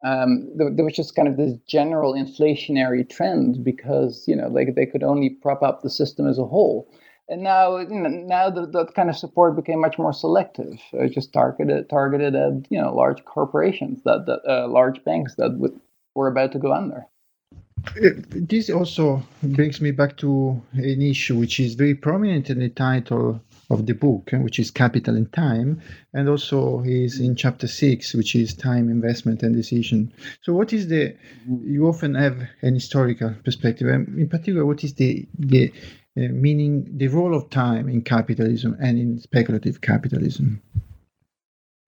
um, 0.04 0.48
there, 0.56 0.70
there, 0.70 0.84
was 0.84 0.94
just 0.94 1.16
kind 1.16 1.26
of 1.26 1.36
this 1.36 1.54
general 1.66 2.14
inflationary 2.14 3.08
trend 3.08 3.64
because 3.64 4.24
you 4.28 4.36
know 4.36 4.48
like 4.48 4.74
they 4.74 4.86
could 4.86 5.02
only 5.02 5.30
prop 5.30 5.62
up 5.62 5.82
the 5.82 5.90
system 5.90 6.28
as 6.28 6.38
a 6.38 6.44
whole. 6.44 6.88
And 7.28 7.42
now 7.42 7.84
now 7.88 8.48
the, 8.48 8.66
that 8.66 8.94
kind 8.94 9.10
of 9.10 9.16
support 9.16 9.56
became 9.56 9.80
much 9.80 9.98
more 9.98 10.12
selective. 10.12 10.80
Uh, 10.98 11.08
just 11.08 11.32
targeted 11.32 11.90
targeted 11.90 12.34
at 12.34 12.70
you 12.70 12.80
know 12.80 12.94
large 12.94 13.24
corporations 13.24 14.02
that, 14.04 14.26
that 14.26 14.40
uh, 14.48 14.68
large 14.68 15.02
banks 15.04 15.34
that 15.34 15.58
would, 15.58 15.78
were 16.14 16.28
about 16.28 16.52
to 16.52 16.58
go 16.58 16.72
under. 16.72 17.04
Uh, 17.86 18.10
this 18.30 18.70
also 18.70 19.22
brings 19.42 19.80
me 19.80 19.90
back 19.90 20.16
to 20.18 20.60
an 20.72 21.02
issue 21.02 21.36
which 21.36 21.60
is 21.60 21.74
very 21.74 21.94
prominent 21.94 22.50
in 22.50 22.60
the 22.60 22.68
title 22.68 23.40
of 23.70 23.86
the 23.86 23.94
book, 23.94 24.30
eh, 24.32 24.38
which 24.38 24.58
is 24.58 24.70
Capital 24.70 25.14
and 25.14 25.32
Time, 25.32 25.80
and 26.14 26.28
also 26.28 26.82
is 26.84 27.20
in 27.20 27.36
chapter 27.36 27.66
six, 27.66 28.14
which 28.14 28.34
is 28.34 28.54
Time, 28.54 28.88
Investment, 28.88 29.42
and 29.42 29.54
Decision. 29.54 30.12
So, 30.42 30.52
what 30.52 30.72
is 30.72 30.88
the? 30.88 31.14
You 31.46 31.86
often 31.86 32.14
have 32.14 32.40
an 32.62 32.74
historical 32.74 33.34
perspective, 33.44 33.88
and 33.88 34.18
in 34.18 34.28
particular, 34.28 34.64
what 34.64 34.84
is 34.84 34.94
the 34.94 35.28
the 35.38 35.72
uh, 36.18 36.28
meaning, 36.32 36.88
the 36.96 37.08
role 37.08 37.34
of 37.34 37.50
time 37.50 37.88
in 37.88 38.02
capitalism 38.02 38.76
and 38.80 38.98
in 38.98 39.18
speculative 39.20 39.80
capitalism? 39.80 40.60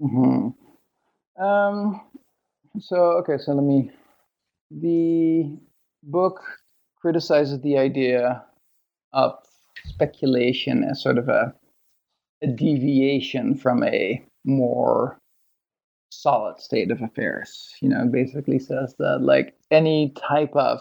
Mm-hmm. 0.01 1.43
Um, 1.43 2.01
so, 2.79 2.97
okay, 3.21 3.39
so 3.39 3.53
let 3.53 3.65
me. 3.65 3.91
The 4.71 5.59
book 6.05 6.41
criticizes 7.01 7.61
the 7.61 7.79
idea 7.79 8.45
of 9.13 9.35
speculation 9.87 10.85
as 10.85 11.03
sort 11.03 11.19
of 11.19 11.29
a 11.29 11.55
a 12.43 12.47
deviation 12.47 13.55
from 13.55 13.83
a 13.85 14.23
more 14.45 15.19
solid 16.11 16.61
state 16.61 16.91
of 16.91 17.03
affairs. 17.03 17.75
You 17.81 17.89
know, 17.89 18.07
basically 18.07 18.59
says 18.59 18.95
that 18.99 19.21
like 19.23 19.55
any 19.71 20.11
type 20.11 20.55
of 20.55 20.81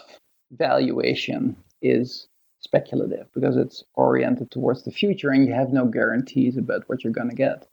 valuation 0.52 1.56
is 1.82 2.28
speculative 2.60 3.28
because 3.34 3.56
it's 3.56 3.84
oriented 3.96 4.52
towards 4.52 4.84
the 4.84 4.92
future 4.92 5.30
and 5.30 5.48
you 5.48 5.54
have 5.54 5.72
no 5.72 5.86
guarantees 5.86 6.58
about 6.58 6.84
what 6.88 7.04
you're 7.04 7.14
going 7.14 7.30
to 7.30 7.36
get. 7.36 7.68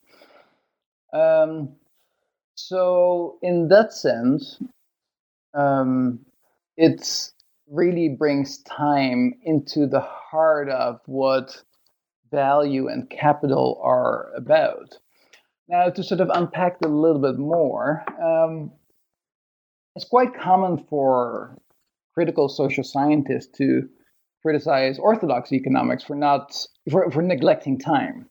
Um, 1.12 1.74
so, 2.54 3.38
in 3.42 3.68
that 3.68 3.92
sense, 3.92 4.58
um, 5.54 6.20
it 6.76 7.30
really 7.70 8.08
brings 8.08 8.58
time 8.62 9.34
into 9.42 9.86
the 9.86 10.00
heart 10.00 10.68
of 10.68 11.00
what 11.06 11.62
value 12.30 12.88
and 12.88 13.08
capital 13.10 13.80
are 13.82 14.30
about. 14.36 14.98
Now, 15.68 15.90
to 15.90 16.02
sort 16.02 16.20
of 16.20 16.30
unpack 16.32 16.78
it 16.80 16.86
a 16.86 16.88
little 16.88 17.20
bit 17.20 17.38
more, 17.38 18.04
um, 18.22 18.70
it's 19.96 20.04
quite 20.04 20.38
common 20.38 20.84
for 20.88 21.56
critical 22.14 22.48
social 22.48 22.84
scientists 22.84 23.58
to 23.58 23.88
criticize 24.42 24.98
orthodox 24.98 25.52
economics 25.52 26.04
for 26.04 26.14
not 26.14 26.66
for, 26.90 27.10
for 27.10 27.22
neglecting 27.22 27.78
time. 27.78 28.28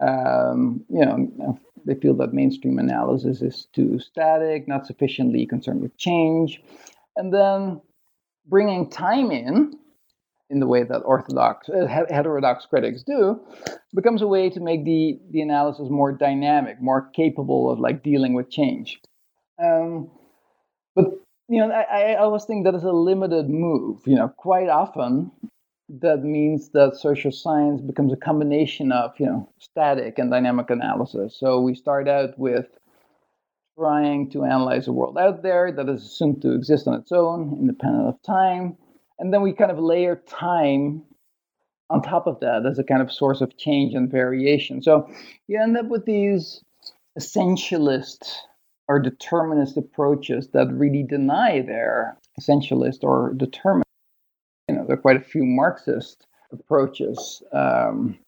Um, 0.00 0.84
you 0.88 1.04
know, 1.04 1.58
they 1.84 1.94
feel 1.94 2.14
that 2.14 2.32
mainstream 2.32 2.78
analysis 2.78 3.42
is 3.42 3.68
too 3.74 3.98
static, 3.98 4.66
not 4.66 4.86
sufficiently 4.86 5.46
concerned 5.46 5.82
with 5.82 5.96
change, 5.96 6.62
and 7.16 7.32
then 7.32 7.80
bringing 8.46 8.88
time 8.88 9.30
in 9.30 9.78
in 10.52 10.60
the 10.60 10.66
way 10.66 10.82
that 10.84 11.00
orthodox 11.00 11.68
uh, 11.68 11.86
heterodox 11.86 12.66
critics 12.66 13.02
do 13.02 13.40
becomes 13.94 14.22
a 14.22 14.26
way 14.26 14.50
to 14.50 14.60
make 14.60 14.84
the 14.84 15.18
the 15.30 15.40
analysis 15.40 15.88
more 15.90 16.12
dynamic 16.12 16.80
more 16.80 17.10
capable 17.16 17.70
of 17.70 17.80
like 17.80 18.02
dealing 18.02 18.34
with 18.34 18.50
change 18.50 19.00
um, 19.62 20.10
but 20.94 21.06
you 21.48 21.58
know 21.58 21.70
I, 21.70 22.12
I 22.12 22.16
always 22.16 22.44
think 22.44 22.64
that 22.64 22.74
is 22.74 22.84
a 22.84 22.92
limited 22.92 23.48
move 23.48 24.02
you 24.06 24.14
know 24.14 24.28
quite 24.36 24.68
often 24.68 25.32
that 26.00 26.22
means 26.22 26.70
that 26.70 26.96
social 26.96 27.32
science 27.32 27.80
becomes 27.80 28.12
a 28.12 28.16
combination 28.16 28.92
of 28.92 29.18
you 29.18 29.26
know 29.26 29.48
static 29.58 30.18
and 30.18 30.30
dynamic 30.30 30.70
analysis 30.70 31.36
so 31.40 31.60
we 31.60 31.74
start 31.74 32.08
out 32.08 32.38
with 32.38 32.66
trying 33.78 34.30
to 34.30 34.44
analyze 34.44 34.84
the 34.84 34.92
world 34.92 35.16
out 35.18 35.42
there 35.42 35.72
that 35.72 35.88
is 35.88 36.04
assumed 36.04 36.42
to 36.42 36.52
exist 36.52 36.86
on 36.86 36.94
its 36.94 37.12
own, 37.12 37.56
independent 37.60 38.06
of 38.08 38.22
time. 38.22 38.76
And 39.22 39.32
then 39.32 39.40
we 39.40 39.52
kind 39.52 39.70
of 39.70 39.78
layer 39.78 40.16
time 40.26 41.00
on 41.90 42.02
top 42.02 42.26
of 42.26 42.40
that 42.40 42.66
as 42.66 42.80
a 42.80 42.82
kind 42.82 43.00
of 43.00 43.12
source 43.12 43.40
of 43.40 43.56
change 43.56 43.94
and 43.94 44.10
variation. 44.10 44.82
So 44.82 45.08
you 45.46 45.62
end 45.62 45.76
up 45.76 45.86
with 45.86 46.06
these 46.06 46.64
essentialist 47.16 48.32
or 48.88 48.98
determinist 48.98 49.76
approaches 49.76 50.48
that 50.54 50.72
really 50.72 51.04
deny 51.04 51.60
their 51.60 52.18
essentialist 52.40 53.04
or 53.04 53.32
determinist. 53.36 53.86
You 54.68 54.74
know, 54.74 54.86
there 54.86 54.94
are 54.94 55.00
quite 55.00 55.18
a 55.18 55.24
few 55.24 55.44
Marxist 55.44 56.26
approaches 56.50 57.44
um, 57.52 58.18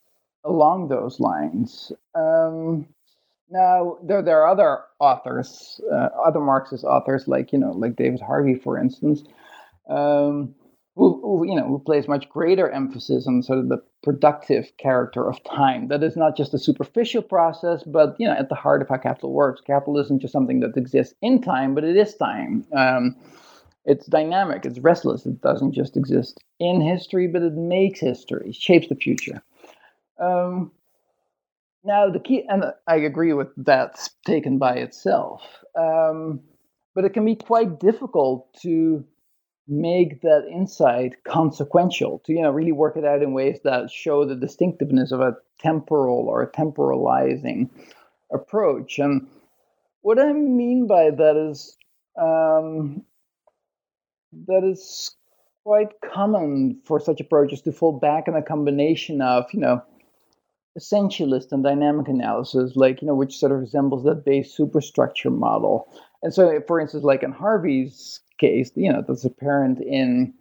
along 0.45 0.87
those 0.87 1.19
lines. 1.19 1.91
Um, 2.13 2.87
now, 3.49 3.97
there, 4.01 4.21
there 4.21 4.41
are 4.43 4.47
other 4.47 4.79
authors, 5.01 5.81
uh, 5.91 6.07
other 6.25 6.39
Marxist 6.39 6.85
authors, 6.85 7.27
like 7.27 7.51
you 7.51 7.59
know, 7.59 7.71
like 7.71 7.97
David 7.97 8.21
Harvey, 8.21 8.55
for 8.55 8.79
instance, 8.79 9.23
um, 9.89 10.55
who, 10.95 11.19
who, 11.21 11.47
you 11.47 11.55
know 11.55 11.67
who 11.67 11.79
places 11.79 12.07
much 12.07 12.29
greater 12.29 12.69
emphasis 12.69 13.27
on 13.27 13.43
sort 13.43 13.59
of 13.59 13.69
the 13.69 13.81
productive 14.03 14.71
character 14.77 15.27
of 15.27 15.43
time. 15.43 15.89
That 15.89 16.03
is 16.03 16.15
not 16.15 16.37
just 16.37 16.53
a 16.53 16.59
superficial 16.59 17.21
process, 17.21 17.83
but 17.83 18.15
you 18.19 18.27
know, 18.27 18.33
at 18.33 18.49
the 18.49 18.55
heart 18.55 18.81
of 18.81 18.89
how 18.89 18.97
capital 18.97 19.33
works. 19.33 19.61
Capital 19.61 19.97
isn't 19.99 20.21
just 20.21 20.33
something 20.33 20.61
that 20.61 20.77
exists 20.77 21.15
in 21.21 21.41
time, 21.41 21.75
but 21.75 21.83
it 21.83 21.97
is 21.97 22.15
time. 22.15 22.65
Um, 22.75 23.15
it's 23.85 24.07
dynamic. 24.07 24.65
It's 24.65 24.79
restless. 24.79 25.25
It 25.25 25.41
doesn't 25.41 25.73
just 25.73 25.95
exist 25.95 26.43
in 26.59 26.81
history, 26.81 27.27
but 27.27 27.43
it 27.43 27.53
makes 27.53 27.99
history, 27.99 28.51
shapes 28.51 28.87
the 28.87 28.95
future. 28.95 29.43
Um, 30.19 30.71
now, 31.83 32.09
the 32.09 32.19
key, 32.19 32.45
and 32.49 32.65
I 32.87 32.95
agree 32.95 33.33
with 33.33 33.49
that 33.57 34.09
taken 34.25 34.57
by 34.57 34.75
itself, 34.75 35.43
um, 35.77 36.39
but 36.95 37.05
it 37.05 37.13
can 37.13 37.25
be 37.25 37.35
quite 37.35 37.79
difficult 37.79 38.51
to 38.61 39.05
make 39.67 40.21
that 40.21 40.47
insight 40.51 41.23
consequential, 41.23 42.19
to 42.25 42.33
you 42.33 42.41
know 42.41 42.51
really 42.51 42.71
work 42.71 42.97
it 42.97 43.05
out 43.05 43.21
in 43.21 43.33
ways 43.33 43.59
that 43.63 43.89
show 43.89 44.25
the 44.25 44.35
distinctiveness 44.35 45.11
of 45.11 45.21
a 45.21 45.35
temporal 45.59 46.27
or 46.27 46.41
a 46.41 46.51
temporalizing 46.51 47.69
approach. 48.33 48.99
And 48.99 49.27
what 50.01 50.19
I 50.19 50.33
mean 50.33 50.87
by 50.87 51.09
that 51.09 51.35
is 51.35 51.77
um, 52.19 53.03
that 54.47 54.63
is 54.63 55.15
quite 55.63 55.89
common 56.13 56.79
for 56.85 56.99
such 56.99 57.19
approaches 57.19 57.61
to 57.61 57.71
fall 57.71 57.99
back 57.99 58.27
on 58.27 58.35
a 58.35 58.43
combination 58.43 59.21
of 59.21 59.45
you 59.53 59.59
know 59.59 59.83
essentialist 60.77 61.51
and 61.51 61.63
dynamic 61.63 62.07
analysis, 62.07 62.75
like, 62.75 63.01
you 63.01 63.07
know, 63.07 63.15
which 63.15 63.37
sort 63.37 63.51
of 63.51 63.59
resembles 63.59 64.03
that 64.03 64.25
base 64.25 64.53
superstructure 64.53 65.31
model. 65.31 65.87
And 66.21 66.33
so, 66.33 66.61
for 66.67 66.79
instance, 66.79 67.03
like 67.03 67.23
in 67.23 67.31
Harvey's 67.31 68.19
case, 68.37 68.71
you 68.75 68.91
know, 68.91 69.03
that's 69.07 69.25
apparent 69.25 69.79
in 69.79 70.33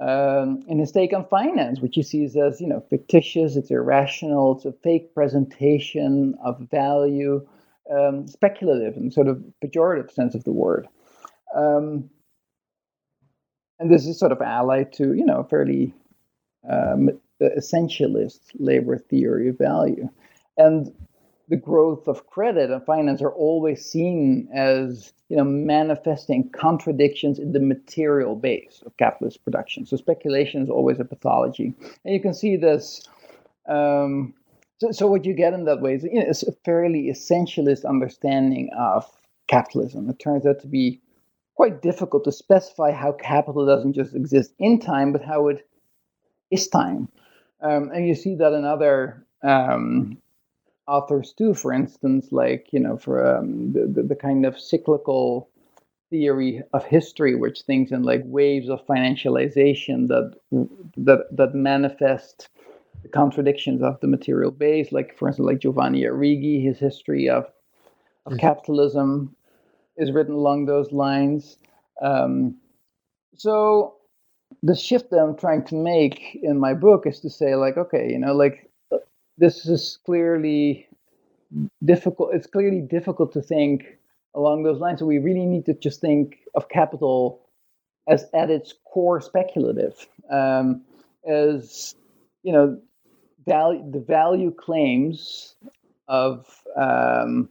um, 0.00 0.62
in 0.66 0.78
his 0.78 0.92
take 0.92 1.12
on 1.12 1.26
finance, 1.26 1.80
which 1.80 1.94
he 1.94 2.02
sees 2.02 2.34
as, 2.34 2.58
you 2.58 2.66
know, 2.66 2.82
fictitious, 2.88 3.54
it's 3.54 3.70
irrational, 3.70 4.56
it's 4.56 4.64
a 4.64 4.72
fake 4.72 5.14
presentation 5.14 6.34
of 6.42 6.58
value, 6.70 7.46
um, 7.90 8.26
speculative 8.26 8.96
in 8.96 9.10
sort 9.10 9.28
of 9.28 9.42
pejorative 9.62 10.10
sense 10.10 10.34
of 10.34 10.44
the 10.44 10.52
word. 10.52 10.88
Um, 11.54 12.08
and 13.78 13.92
this 13.92 14.06
is 14.06 14.18
sort 14.18 14.32
of 14.32 14.40
allied 14.40 14.92
to, 14.94 15.12
you 15.12 15.24
know, 15.24 15.42
fairly 15.44 15.92
um, 16.70 17.10
essentialist 17.42 18.40
labor 18.58 18.96
theory 18.96 19.48
of 19.48 19.58
value. 19.58 20.08
And 20.56 20.94
the 21.50 21.56
growth 21.56 22.06
of 22.06 22.28
credit 22.28 22.70
and 22.70 22.86
finance 22.86 23.20
are 23.20 23.32
always 23.32 23.84
seen 23.84 24.48
as 24.54 25.12
you 25.28 25.36
know 25.36 25.44
manifesting 25.44 26.48
contradictions 26.50 27.38
in 27.40 27.52
the 27.52 27.60
material 27.60 28.36
base 28.36 28.82
of 28.86 28.96
capitalist 28.96 29.44
production. 29.44 29.84
So 29.84 29.96
speculation 29.96 30.62
is 30.62 30.70
always 30.70 31.00
a 31.00 31.04
pathology, 31.04 31.74
and 32.04 32.14
you 32.14 32.20
can 32.20 32.32
see 32.34 32.56
this. 32.56 33.02
Um, 33.68 34.32
so, 34.80 34.92
so 34.92 35.06
what 35.08 35.26
you 35.26 35.34
get 35.34 35.52
in 35.52 35.64
that 35.64 35.82
way 35.82 35.94
is, 35.94 36.04
you 36.04 36.14
know, 36.20 36.24
it's 36.26 36.42
a 36.44 36.52
fairly 36.64 37.10
essentialist 37.12 37.84
understanding 37.84 38.70
of 38.78 39.04
capitalism. 39.48 40.08
It 40.08 40.18
turns 40.18 40.46
out 40.46 40.60
to 40.60 40.68
be 40.68 41.00
quite 41.54 41.82
difficult 41.82 42.24
to 42.24 42.32
specify 42.32 42.92
how 42.92 43.12
capital 43.12 43.66
doesn't 43.66 43.92
just 43.92 44.14
exist 44.14 44.54
in 44.58 44.78
time, 44.78 45.12
but 45.12 45.22
how 45.22 45.48
it 45.48 45.68
is 46.50 46.68
time. 46.68 47.08
Um, 47.60 47.90
and 47.92 48.08
you 48.08 48.14
see 48.14 48.36
that 48.36 48.54
in 48.54 48.64
other 48.64 49.26
um, 49.42 50.16
authors 50.90 51.32
too, 51.32 51.54
for 51.54 51.72
instance, 51.72 52.32
like, 52.32 52.68
you 52.72 52.80
know, 52.80 52.96
for 52.96 53.36
um, 53.36 53.72
the, 53.72 53.86
the, 53.86 54.02
the, 54.08 54.16
kind 54.16 54.44
of 54.44 54.58
cyclical 54.58 55.48
theory 56.10 56.62
of 56.72 56.84
history, 56.84 57.36
which 57.36 57.62
thinks 57.62 57.92
in 57.92 58.02
like 58.02 58.22
waves 58.24 58.68
of 58.68 58.84
financialization 58.86 60.08
that, 60.08 60.34
that, 60.96 61.20
that 61.30 61.54
manifest 61.54 62.48
the 63.02 63.08
contradictions 63.08 63.82
of 63.82 64.00
the 64.00 64.08
material 64.08 64.50
base, 64.50 64.90
like, 64.90 65.16
for 65.16 65.28
instance, 65.28 65.46
like 65.46 65.60
Giovanni 65.60 66.02
Arrighi, 66.02 66.62
his 66.62 66.78
history 66.78 67.28
of, 67.28 67.44
of 68.26 68.32
mm-hmm. 68.32 68.36
capitalism 68.38 69.34
is 69.96 70.10
written 70.10 70.34
along 70.34 70.66
those 70.66 70.90
lines. 70.90 71.56
Um, 72.02 72.56
so 73.36 73.94
the 74.62 74.74
shift 74.74 75.10
that 75.10 75.18
I'm 75.18 75.36
trying 75.36 75.64
to 75.66 75.74
make 75.74 76.38
in 76.42 76.58
my 76.58 76.74
book 76.74 77.06
is 77.06 77.20
to 77.20 77.30
say, 77.30 77.54
like, 77.54 77.76
okay, 77.76 78.10
you 78.10 78.18
know, 78.18 78.34
like 78.34 78.69
this 79.40 79.66
is 79.66 79.98
clearly 80.04 80.86
difficult. 81.84 82.34
It's 82.34 82.46
clearly 82.46 82.82
difficult 82.82 83.32
to 83.32 83.42
think 83.42 83.98
along 84.34 84.62
those 84.62 84.78
lines. 84.78 85.00
So 85.00 85.06
we 85.06 85.18
really 85.18 85.46
need 85.46 85.66
to 85.66 85.74
just 85.74 86.00
think 86.00 86.36
of 86.54 86.68
capital 86.68 87.40
as 88.06 88.26
at 88.34 88.50
its 88.50 88.74
core 88.84 89.20
speculative, 89.20 90.06
um, 90.30 90.82
as 91.28 91.94
you 92.42 92.52
know, 92.52 92.80
value 93.46 93.82
the 93.90 94.00
value 94.00 94.52
claims 94.52 95.56
of 96.06 96.46
um, 96.76 97.48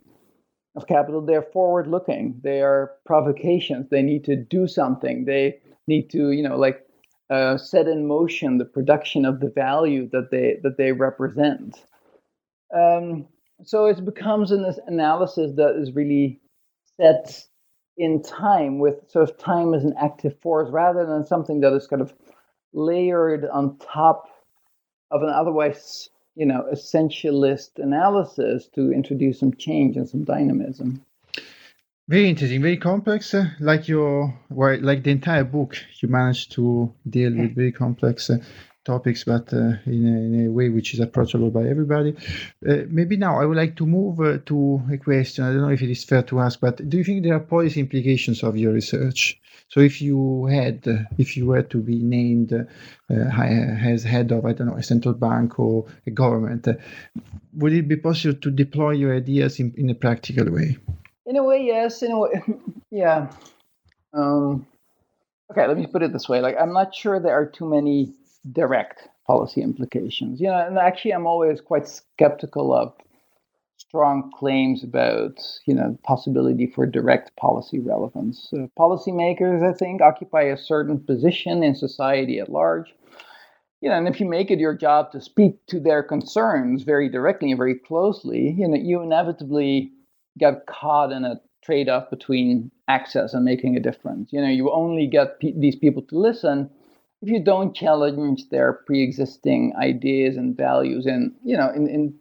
of 0.75 0.87
capital. 0.87 1.21
They're 1.21 1.41
forward 1.41 1.87
looking. 1.87 2.39
They 2.43 2.61
are 2.61 2.91
provocations. 3.05 3.89
They 3.89 4.03
need 4.03 4.23
to 4.25 4.35
do 4.35 4.67
something. 4.67 5.25
They 5.25 5.59
need 5.87 6.09
to, 6.11 6.31
you 6.31 6.43
know, 6.43 6.57
like 6.57 6.85
uh, 7.29 7.57
set 7.57 7.87
in 7.87 8.07
motion 8.07 8.57
the 8.57 8.65
production 8.65 9.25
of 9.25 9.39
the 9.39 9.49
value 9.49 10.09
that 10.09 10.31
they 10.31 10.57
that 10.63 10.77
they 10.77 10.91
represent. 10.91 11.83
Um, 12.75 13.27
so 13.63 13.85
it 13.85 14.03
becomes 14.05 14.51
an 14.51 14.65
analysis 14.87 15.53
that 15.55 15.75
is 15.75 15.91
really 15.93 16.39
set 16.97 17.45
in 17.97 18.21
time 18.21 18.79
with 18.79 19.09
sort 19.09 19.29
of 19.29 19.37
time 19.37 19.73
as 19.73 19.83
an 19.83 19.93
active 20.01 20.39
force 20.39 20.69
rather 20.71 21.05
than 21.05 21.25
something 21.25 21.59
that 21.59 21.73
is 21.73 21.87
kind 21.87 22.01
of 22.01 22.13
layered 22.73 23.45
on 23.51 23.77
top 23.77 24.29
of 25.11 25.21
an 25.21 25.29
otherwise 25.29 26.09
you 26.35 26.45
know 26.45 26.65
essentialist 26.71 27.71
analysis 27.77 28.67
to 28.67 28.93
introduce 28.93 29.39
some 29.39 29.53
change 29.55 29.97
and 29.97 30.07
some 30.07 30.23
dynamism 30.23 31.03
very 32.09 32.27
interesting, 32.27 32.59
very 32.59 32.77
complex. 32.77 33.35
Uh, 33.35 33.45
like 33.59 33.87
your, 33.87 34.33
well, 34.49 34.75
like 34.81 35.03
the 35.03 35.11
entire 35.11 35.43
book, 35.43 35.77
you 36.01 36.09
managed 36.09 36.51
to 36.53 36.91
deal 37.07 37.31
with 37.31 37.53
very 37.53 37.71
complex 37.71 38.31
uh, 38.31 38.37
topics, 38.83 39.23
but 39.23 39.53
uh, 39.53 39.73
in, 39.85 40.07
a, 40.07 40.17
in, 40.25 40.45
a, 40.47 40.51
way 40.51 40.69
which 40.69 40.95
is 40.95 40.99
approachable 40.99 41.51
by 41.51 41.67
everybody. 41.67 42.15
Uh, 42.67 42.77
maybe 42.87 43.15
now 43.15 43.39
I 43.39 43.45
would 43.45 43.57
like 43.57 43.75
to 43.75 43.85
move 43.85 44.19
uh, 44.21 44.39
to 44.47 44.81
a 44.91 44.97
question. 44.97 45.43
I 45.43 45.49
don't 45.49 45.61
know 45.61 45.69
if 45.69 45.83
it 45.83 45.91
is 45.91 46.03
fair 46.03 46.23
to 46.23 46.39
ask, 46.39 46.59
but 46.59 46.89
do 46.89 46.97
you 46.97 47.03
think 47.03 47.21
there 47.21 47.35
are 47.35 47.39
policy 47.39 47.79
implications 47.79 48.41
of 48.41 48.57
your 48.57 48.73
research? 48.73 49.39
So 49.67 49.79
if 49.79 50.01
you 50.01 50.47
had, 50.47 50.87
uh, 50.87 51.03
if 51.19 51.37
you 51.37 51.45
were 51.45 51.61
to 51.61 51.77
be 51.77 51.99
named 51.99 52.51
as 53.07 54.03
head 54.03 54.31
of, 54.31 54.45
I 54.47 54.53
don't 54.53 54.65
know, 54.65 54.77
a 54.77 54.81
central 54.81 55.13
bank 55.13 55.59
or 55.59 55.85
a 56.07 56.09
government, 56.09 56.67
would 57.53 57.73
it 57.73 57.87
be 57.87 57.97
possible 57.97 58.33
to 58.33 58.49
deploy 58.49 58.91
your 58.93 59.15
ideas 59.15 59.59
in, 59.59 59.75
in 59.77 59.91
a 59.91 59.95
practical 59.95 60.49
way? 60.51 60.77
In 61.29 61.37
a 61.37 61.43
way, 61.43 61.63
yes. 61.63 62.01
In 62.01 62.11
a 62.11 62.17
way, 62.17 62.41
yeah. 62.91 63.31
Um, 64.13 64.65
okay, 65.51 65.67
let 65.67 65.77
me 65.77 65.85
put 65.85 66.01
it 66.01 66.11
this 66.11 66.27
way. 66.27 66.41
Like, 66.41 66.55
I'm 66.59 66.73
not 66.73 66.95
sure 66.95 67.19
there 67.19 67.39
are 67.39 67.45
too 67.45 67.69
many 67.69 68.11
direct 68.51 69.07
policy 69.27 69.61
implications. 69.61 70.41
You 70.41 70.47
know, 70.47 70.57
and 70.57 70.79
actually, 70.79 71.11
I'm 71.11 71.27
always 71.27 71.61
quite 71.61 71.87
skeptical 71.87 72.73
of 72.73 72.93
strong 73.77 74.31
claims 74.35 74.83
about 74.83 75.39
you 75.67 75.75
know 75.75 75.97
possibility 76.03 76.65
for 76.65 76.87
direct 76.87 77.35
policy 77.35 77.77
relevance. 77.77 78.49
Uh, 78.51 78.65
policymakers, 78.77 79.63
I 79.63 79.77
think, 79.77 80.01
occupy 80.01 80.41
a 80.41 80.57
certain 80.57 80.99
position 80.99 81.61
in 81.61 81.75
society 81.75 82.39
at 82.39 82.49
large. 82.49 82.91
You 83.81 83.89
know, 83.89 83.95
and 83.95 84.07
if 84.07 84.19
you 84.19 84.27
make 84.27 84.49
it 84.49 84.57
your 84.57 84.73
job 84.73 85.11
to 85.11 85.21
speak 85.21 85.63
to 85.67 85.79
their 85.79 86.01
concerns 86.01 86.81
very 86.81 87.07
directly 87.07 87.51
and 87.51 87.57
very 87.57 87.75
closely, 87.75 88.55
you 88.57 88.67
know, 88.67 88.75
you 88.75 89.03
inevitably 89.03 89.91
get 90.37 90.65
caught 90.67 91.11
in 91.11 91.25
a 91.25 91.39
trade-off 91.63 92.09
between 92.09 92.71
access 92.87 93.33
and 93.33 93.43
making 93.43 93.75
a 93.75 93.79
difference. 93.79 94.31
You 94.31 94.41
know, 94.41 94.47
you 94.49 94.71
only 94.71 95.07
get 95.07 95.39
these 95.39 95.75
people 95.75 96.01
to 96.03 96.17
listen 96.17 96.69
if 97.21 97.29
you 97.29 97.43
don't 97.43 97.75
challenge 97.75 98.49
their 98.49 98.73
pre-existing 98.85 99.73
ideas 99.81 100.37
and 100.37 100.55
values, 100.55 101.05
and 101.05 101.33
you 101.43 101.57
know, 101.57 101.69
in, 101.69 101.87
in 101.87 102.15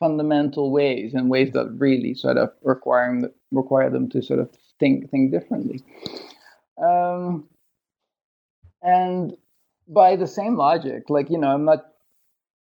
fundamental 0.00 0.70
ways 0.70 1.12
and 1.12 1.28
ways 1.28 1.50
that 1.52 1.68
really 1.76 2.14
sort 2.14 2.38
of 2.38 2.50
require 2.62 3.30
require 3.52 3.90
them 3.90 4.08
to 4.10 4.22
sort 4.22 4.40
of 4.40 4.50
think 4.80 5.10
think 5.10 5.32
differently. 5.32 5.82
Um, 6.82 7.48
and 8.80 9.36
by 9.86 10.16
the 10.16 10.26
same 10.26 10.56
logic, 10.56 11.10
like 11.10 11.30
you 11.30 11.38
know, 11.38 11.48
I'm 11.48 11.64
not 11.64 11.84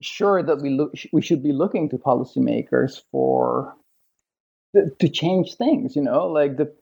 sure 0.01 0.43
that 0.43 0.61
we 0.63 0.71
look 0.71 0.95
we 1.13 1.23
should 1.23 1.43
be 1.43 1.53
looking 1.53 1.89
to 1.89 1.99
policymakers 1.99 3.01
for 3.11 3.75
to 4.75 5.09
change 5.09 5.55
things. 5.55 5.97
You 5.97 6.03
know, 6.03 6.27
like 6.27 6.57
the 6.57 6.73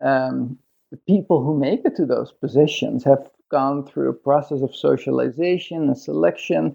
um, 0.00 0.58
the 0.90 0.96
people 0.98 1.42
who 1.42 1.58
make 1.58 1.84
it 1.84 1.96
to 1.96 2.06
those 2.06 2.32
positions 2.32 3.04
have 3.04 3.30
gone 3.50 3.86
through 3.86 4.08
a 4.08 4.14
process 4.14 4.62
of 4.62 4.74
socialization 4.74 5.82
and 5.84 5.98
selection 5.98 6.74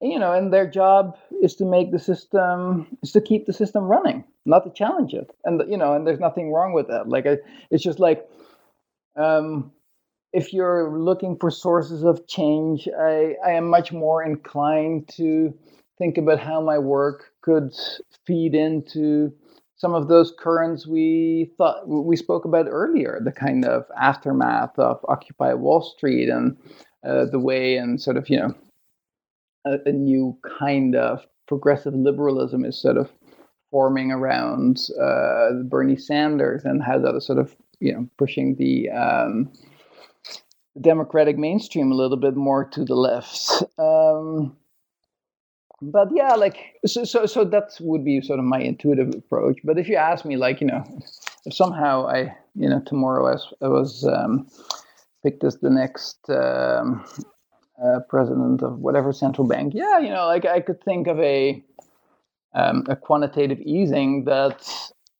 you 0.00 0.18
know 0.18 0.32
and 0.32 0.52
their 0.52 0.68
job 0.68 1.16
is 1.42 1.54
to 1.54 1.64
make 1.64 1.90
the 1.92 1.98
system 1.98 2.86
is 3.02 3.12
to 3.12 3.20
keep 3.20 3.46
the 3.46 3.52
system 3.52 3.84
running 3.84 4.24
not 4.44 4.64
to 4.64 4.70
challenge 4.70 5.14
it 5.14 5.30
and 5.44 5.62
you 5.70 5.76
know 5.76 5.94
and 5.94 6.06
there's 6.06 6.20
nothing 6.20 6.52
wrong 6.52 6.72
with 6.72 6.88
that 6.88 7.08
like 7.08 7.26
I, 7.26 7.38
it's 7.70 7.82
just 7.82 8.00
like 8.00 8.28
um 9.16 9.70
if 10.32 10.52
you're 10.52 10.90
looking 10.98 11.36
for 11.38 11.50
sources 11.50 12.04
of 12.04 12.26
change 12.26 12.88
i 12.98 13.36
i 13.46 13.52
am 13.52 13.68
much 13.68 13.92
more 13.92 14.22
inclined 14.22 15.08
to 15.16 15.54
think 15.98 16.18
about 16.18 16.40
how 16.40 16.60
my 16.60 16.78
work 16.78 17.32
could 17.42 17.72
feed 18.26 18.54
into 18.54 19.32
some 19.82 19.94
of 19.94 20.06
those 20.06 20.32
currents 20.38 20.86
we 20.86 21.50
thought 21.58 21.88
we 21.88 22.14
spoke 22.14 22.44
about 22.44 22.66
earlier, 22.68 23.20
the 23.20 23.32
kind 23.32 23.64
of 23.64 23.84
aftermath 24.00 24.78
of 24.78 25.04
Occupy 25.08 25.54
Wall 25.54 25.82
Street 25.82 26.28
and 26.28 26.56
uh, 27.04 27.24
the 27.24 27.40
way 27.40 27.76
and 27.76 28.00
sort 28.00 28.16
of 28.16 28.30
you 28.30 28.38
know 28.38 28.54
a, 29.66 29.78
a, 29.84 29.90
new 29.90 30.38
kind 30.60 30.94
of 30.94 31.26
progressive 31.48 31.94
liberalism 31.94 32.64
is 32.64 32.80
sort 32.80 32.96
of 32.96 33.10
forming 33.72 34.12
around 34.12 34.78
uh, 35.02 35.50
Bernie 35.64 35.96
Sanders 35.96 36.64
and 36.64 36.80
how 36.80 37.00
that 37.00 37.16
is 37.16 37.26
sort 37.26 37.40
of 37.40 37.56
you 37.80 37.92
know 37.92 38.08
pushing 38.18 38.54
the 38.54 38.88
um, 38.90 39.50
Democratic 40.80 41.36
mainstream 41.36 41.90
a 41.90 41.96
little 41.96 42.16
bit 42.16 42.36
more 42.36 42.64
to 42.66 42.84
the 42.84 42.94
left. 42.94 43.64
Um, 43.78 44.56
but 45.82 46.08
yeah, 46.14 46.34
like 46.34 46.78
so, 46.86 47.04
so 47.04 47.26
so 47.26 47.44
that 47.44 47.76
would 47.80 48.04
be 48.04 48.20
sort 48.20 48.38
of 48.38 48.44
my 48.44 48.60
intuitive 48.60 49.12
approach. 49.14 49.58
But 49.64 49.78
if 49.78 49.88
you 49.88 49.96
ask 49.96 50.24
me, 50.24 50.36
like 50.36 50.60
you 50.60 50.66
know, 50.68 50.84
if 51.44 51.54
somehow 51.54 52.06
I 52.06 52.34
you 52.54 52.68
know 52.68 52.80
tomorrow 52.86 53.26
I 53.26 53.32
was, 53.32 53.54
I 53.62 53.68
was 53.68 54.06
um, 54.06 54.46
picked 55.24 55.42
as 55.42 55.58
the 55.58 55.70
next 55.70 56.18
um, 56.30 57.04
uh, 57.82 58.00
president 58.08 58.62
of 58.62 58.78
whatever 58.78 59.12
central 59.12 59.46
bank, 59.46 59.72
yeah, 59.74 59.98
you 59.98 60.08
know, 60.08 60.26
like 60.26 60.44
I 60.44 60.60
could 60.60 60.82
think 60.84 61.08
of 61.08 61.18
a 61.18 61.62
um, 62.54 62.84
a 62.88 62.94
quantitative 62.94 63.60
easing 63.60 64.24
that 64.24 64.68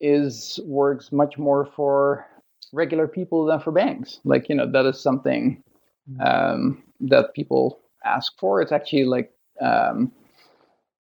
is 0.00 0.60
works 0.64 1.10
much 1.10 1.38
more 1.38 1.66
for 1.74 2.26
regular 2.72 3.08
people 3.08 3.44
than 3.46 3.58
for 3.58 3.72
banks. 3.72 4.20
Like 4.24 4.48
you 4.48 4.54
know, 4.54 4.70
that 4.70 4.86
is 4.86 5.00
something 5.00 5.60
mm. 6.08 6.24
um, 6.24 6.84
that 7.00 7.34
people 7.34 7.80
ask 8.04 8.32
for. 8.38 8.62
It's 8.62 8.72
actually 8.72 9.06
like 9.06 9.32
um, 9.60 10.12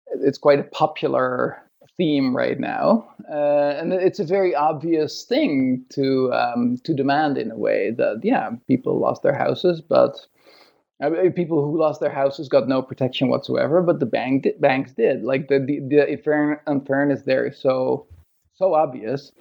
it's 0.08 0.38
quite 0.38 0.60
a 0.60 0.64
popular 0.64 1.62
theme 1.98 2.36
right 2.36 2.60
now, 2.60 3.08
uh, 3.32 3.76
and 3.80 3.94
it's 3.94 4.20
a 4.20 4.26
very 4.26 4.54
obvious 4.54 5.24
thing 5.24 5.86
to 5.90 6.32
um, 6.34 6.78
to 6.84 6.94
demand 6.94 7.38
in 7.38 7.52
a 7.52 7.58
way 7.58 7.92
that 7.98 8.22
yeah, 8.24 8.52
people 8.68 9.00
lost 9.00 9.24
their 9.24 9.36
houses, 9.36 9.82
but 9.82 10.18
I 11.02 11.10
mean, 11.10 11.34
people 11.34 11.64
who 11.64 11.80
lost 11.80 12.00
their 12.00 12.12
houses 12.12 12.48
got 12.48 12.68
no 12.68 12.82
protection 12.82 13.28
whatsoever, 13.30 13.82
but 13.82 14.00
the 14.00 14.06
bank 14.06 14.48
banks 14.60 14.94
did. 14.94 15.24
Like 15.24 15.48
the 15.48 15.60
the, 15.60 15.80
the 15.90 16.60
unfairness 16.68 17.24
there 17.24 17.46
is 17.48 17.58
so 17.58 18.08
so 18.54 18.74
obvious, 18.74 19.32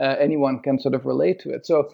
uh, 0.00 0.16
anyone 0.18 0.60
can 0.60 0.80
sort 0.80 0.94
of 0.94 1.06
relate 1.06 1.38
to 1.40 1.50
it. 1.50 1.66
So 1.66 1.90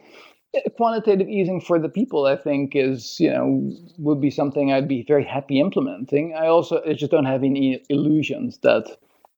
quantitative 0.77 1.29
easing 1.29 1.61
for 1.61 1.79
the 1.79 1.89
people 1.89 2.27
i 2.27 2.37
think 2.37 2.73
is 2.75 3.19
you 3.21 3.31
know 3.31 3.73
would 3.99 4.21
be 4.21 4.31
something 4.31 4.73
i'd 4.73 4.89
be 4.89 5.05
very 5.07 5.25
happy 5.25 5.61
implementing. 5.61 6.35
I 6.35 6.47
also 6.47 6.83
I 6.89 6.95
just 6.95 7.13
don't 7.13 7.25
have 7.27 7.45
any 7.45 7.83
illusions 7.89 8.59
that 8.63 8.85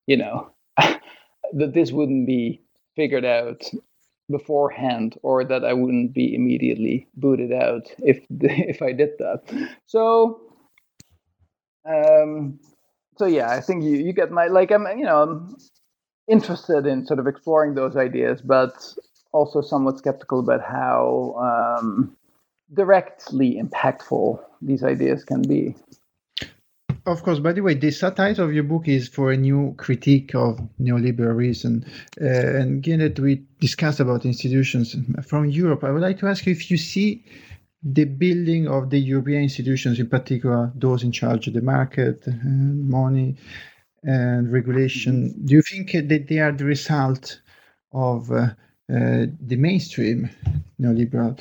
you 0.06 0.16
know 0.16 0.50
that 0.76 1.74
this 1.74 1.92
wouldn't 1.92 2.26
be 2.26 2.62
figured 2.96 3.24
out 3.24 3.62
beforehand 4.30 5.18
or 5.22 5.44
that 5.44 5.64
i 5.64 5.72
wouldn't 5.74 6.14
be 6.14 6.34
immediately 6.34 7.06
booted 7.16 7.52
out 7.52 7.92
if 7.98 8.18
if 8.30 8.80
i 8.80 8.92
did 8.92 9.10
that. 9.18 9.42
So 9.86 10.40
um 11.86 12.58
so 13.18 13.26
yeah 13.26 13.50
i 13.50 13.60
think 13.60 13.82
you 13.82 13.96
you 13.96 14.12
get 14.12 14.30
my 14.30 14.46
like 14.46 14.70
i'm 14.70 14.86
you 14.96 15.04
know 15.04 15.22
i'm 15.22 15.56
interested 16.28 16.86
in 16.86 17.04
sort 17.04 17.18
of 17.18 17.26
exploring 17.26 17.74
those 17.74 17.96
ideas 17.96 18.40
but 18.40 18.72
also 19.32 19.60
somewhat 19.60 19.98
skeptical 19.98 20.40
about 20.40 20.62
how 20.62 21.78
um, 21.80 22.16
directly 22.72 23.60
impactful 23.60 24.38
these 24.60 24.84
ideas 24.84 25.24
can 25.24 25.42
be. 25.42 25.74
Of 27.04 27.24
course. 27.24 27.40
By 27.40 27.52
the 27.52 27.62
way, 27.62 27.74
the 27.74 27.90
subtitle 27.90 28.44
of 28.44 28.54
your 28.54 28.62
book 28.62 28.86
is 28.86 29.08
for 29.08 29.32
a 29.32 29.36
new 29.36 29.74
critique 29.76 30.36
of 30.36 30.60
neoliberalism. 30.80 31.84
Uh, 32.20 32.24
and 32.60 32.80
given 32.80 33.00
that 33.00 33.18
we 33.18 33.42
discussed 33.58 33.98
about 33.98 34.24
institutions 34.24 34.94
from 35.26 35.46
Europe, 35.46 35.82
I 35.82 35.90
would 35.90 36.02
like 36.02 36.18
to 36.18 36.28
ask 36.28 36.46
you 36.46 36.52
if 36.52 36.70
you 36.70 36.76
see 36.76 37.24
the 37.82 38.04
building 38.04 38.68
of 38.68 38.90
the 38.90 39.00
European 39.00 39.42
institutions, 39.42 39.98
in 39.98 40.08
particular 40.08 40.70
those 40.76 41.02
in 41.02 41.10
charge 41.10 41.48
of 41.48 41.54
the 41.54 41.60
market, 41.62 42.24
and 42.26 42.88
money, 42.88 43.34
and 44.04 44.52
regulation, 44.52 45.34
do 45.44 45.54
you 45.54 45.62
think 45.62 45.92
that 45.92 46.26
they 46.28 46.38
are 46.38 46.52
the 46.52 46.64
result 46.64 47.40
of 47.92 48.30
uh, 48.30 48.34
uh, 48.34 48.50
the 48.92 49.56
mainstream 49.56 50.28
neoliberal 50.80 51.38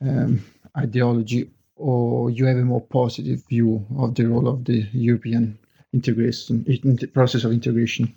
um, 0.00 0.44
ideology, 0.76 1.50
or 1.76 2.30
you 2.30 2.46
have 2.46 2.56
a 2.56 2.64
more 2.64 2.80
positive 2.80 3.42
view 3.48 3.84
of 3.98 4.14
the 4.14 4.24
role 4.24 4.48
of 4.48 4.64
the 4.64 4.86
European 4.92 5.58
integration 5.92 6.64
process 7.12 7.44
of 7.44 7.52
integration? 7.52 8.12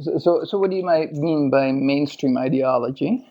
So, 0.00 0.18
so, 0.18 0.44
so 0.44 0.58
what 0.58 0.70
do 0.70 0.76
you 0.76 0.84
mean 1.12 1.50
by 1.50 1.72
mainstream 1.72 2.36
ideology? 2.36 3.24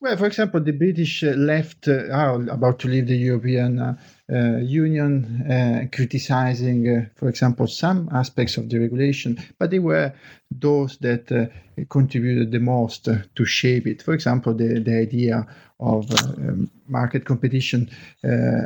Well, 0.00 0.16
for 0.16 0.26
example, 0.26 0.60
the 0.60 0.72
British 0.72 1.22
left 1.22 1.88
uh, 1.88 2.12
are 2.12 2.34
about 2.50 2.78
to 2.80 2.88
leave 2.88 3.06
the 3.06 3.16
European 3.16 3.78
uh, 3.78 3.96
uh, 4.23 4.23
Union, 4.32 5.42
uh, 5.50 5.86
criticizing, 5.94 6.88
uh, 6.88 7.04
for 7.14 7.28
example, 7.28 7.66
some 7.66 8.08
aspects 8.10 8.56
of 8.56 8.70
the 8.70 8.78
regulation, 8.78 9.38
but 9.58 9.70
they 9.70 9.78
were 9.78 10.14
those 10.50 10.96
that 10.98 11.30
uh, 11.30 11.46
contributed 11.90 12.50
the 12.50 12.58
most 12.58 13.06
to 13.34 13.44
shape 13.44 13.86
it. 13.86 14.00
For 14.02 14.14
example, 14.14 14.54
the, 14.54 14.80
the 14.80 14.98
idea 14.98 15.46
of 15.80 16.10
um, 16.22 16.70
market 16.86 17.26
competition 17.26 17.90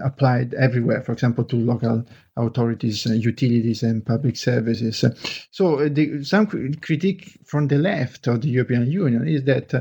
applied 0.04 0.54
everywhere, 0.54 1.02
for 1.02 1.12
example, 1.12 1.42
to 1.44 1.56
local 1.56 2.04
authorities, 2.36 3.06
utilities, 3.06 3.82
and 3.82 4.04
public 4.04 4.36
services. 4.36 5.04
So, 5.50 5.88
the, 5.88 6.22
some 6.22 6.46
critique 6.46 7.38
from 7.46 7.68
the 7.68 7.78
left 7.78 8.26
of 8.26 8.42
the 8.42 8.48
European 8.48 8.90
Union 8.90 9.26
is 9.26 9.44
that 9.44 9.72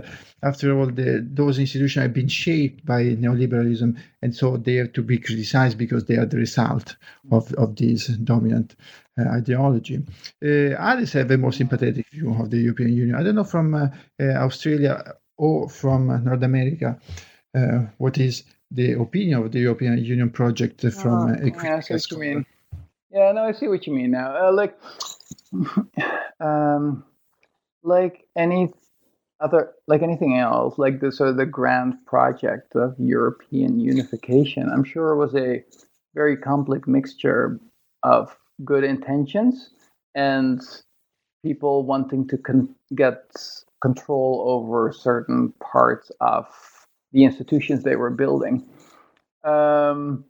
after 0.44 0.78
all, 0.78 0.86
the, 0.86 1.28
those 1.28 1.58
institutions 1.58 2.04
have 2.04 2.14
been 2.14 2.28
shaped 2.28 2.86
by 2.86 3.04
neoliberalism, 3.04 3.98
and 4.22 4.36
so 4.36 4.58
they 4.58 4.76
have 4.76 4.94
to 4.94 5.02
be 5.02 5.18
criticized 5.18 5.67
because 5.76 6.06
they 6.06 6.16
are 6.16 6.26
the 6.26 6.38
result 6.38 6.96
of, 7.32 7.54
of 7.54 7.76
this 7.76 8.08
dominant 8.08 8.76
uh, 9.20 9.30
ideology. 9.30 10.04
Uh, 10.44 10.74
others 10.80 11.14
have 11.14 11.32
a 11.32 11.38
more 11.38 11.54
sympathetic 11.54 12.08
view 12.10 12.34
of 12.34 12.50
the 12.50 12.58
European 12.58 12.94
Union. 12.94 13.16
I 13.16 13.24
don't 13.24 13.36
know 13.36 13.44
from 13.44 13.74
uh, 13.74 13.88
uh 14.20 14.46
Australia 14.46 15.14
or 15.38 15.70
from 15.70 16.24
North 16.24 16.44
America 16.44 17.00
uh, 17.56 17.86
what 17.98 18.18
is 18.18 18.44
the 18.72 18.94
opinion 18.94 19.44
of 19.44 19.52
the 19.52 19.60
European 19.60 19.98
Union 19.98 20.30
project 20.30 20.82
from 20.82 21.14
oh, 21.14 21.34
a 21.34 21.48
yeah, 21.48 21.78
I 21.78 21.80
see 21.80 21.94
what 21.94 22.12
you 22.12 22.18
mean. 22.18 22.46
Yeah, 23.12 23.32
no, 23.32 23.46
I 23.46 23.54
see 23.54 23.68
what 23.68 23.88
you 23.88 23.94
mean 23.94 24.12
now. 24.12 24.50
Uh, 24.50 24.52
like, 24.52 24.78
um, 26.40 27.06
like 27.84 28.28
any 28.36 28.74
other 29.40 29.74
like 29.88 30.02
anything 30.02 30.38
else, 30.38 30.78
like 30.78 31.00
the 31.00 31.12
sort 31.12 31.30
of 31.30 31.38
the 31.38 31.46
grand 31.46 31.94
project 32.06 32.76
of 32.76 32.96
European 32.98 33.80
unification, 33.80 34.70
I'm 34.70 34.84
sure 34.84 35.16
was 35.16 35.36
a 35.36 35.64
very 36.16 36.38
complex 36.38 36.88
mixture 36.88 37.60
of 38.04 38.36
good 38.66 38.84
intentions 38.84 39.70
and 40.16 40.62
people 41.46 41.84
wanting 41.84 42.28
to 42.28 42.38
con- 42.38 42.76
get 42.96 43.24
control 43.82 44.44
over 44.48 44.92
certain 44.92 45.54
parts 45.62 46.12
of 46.20 46.48
the 47.12 47.24
institutions 47.24 47.84
they 47.84 47.96
were 47.96 48.10
building. 48.10 48.66
Um, 49.44 50.26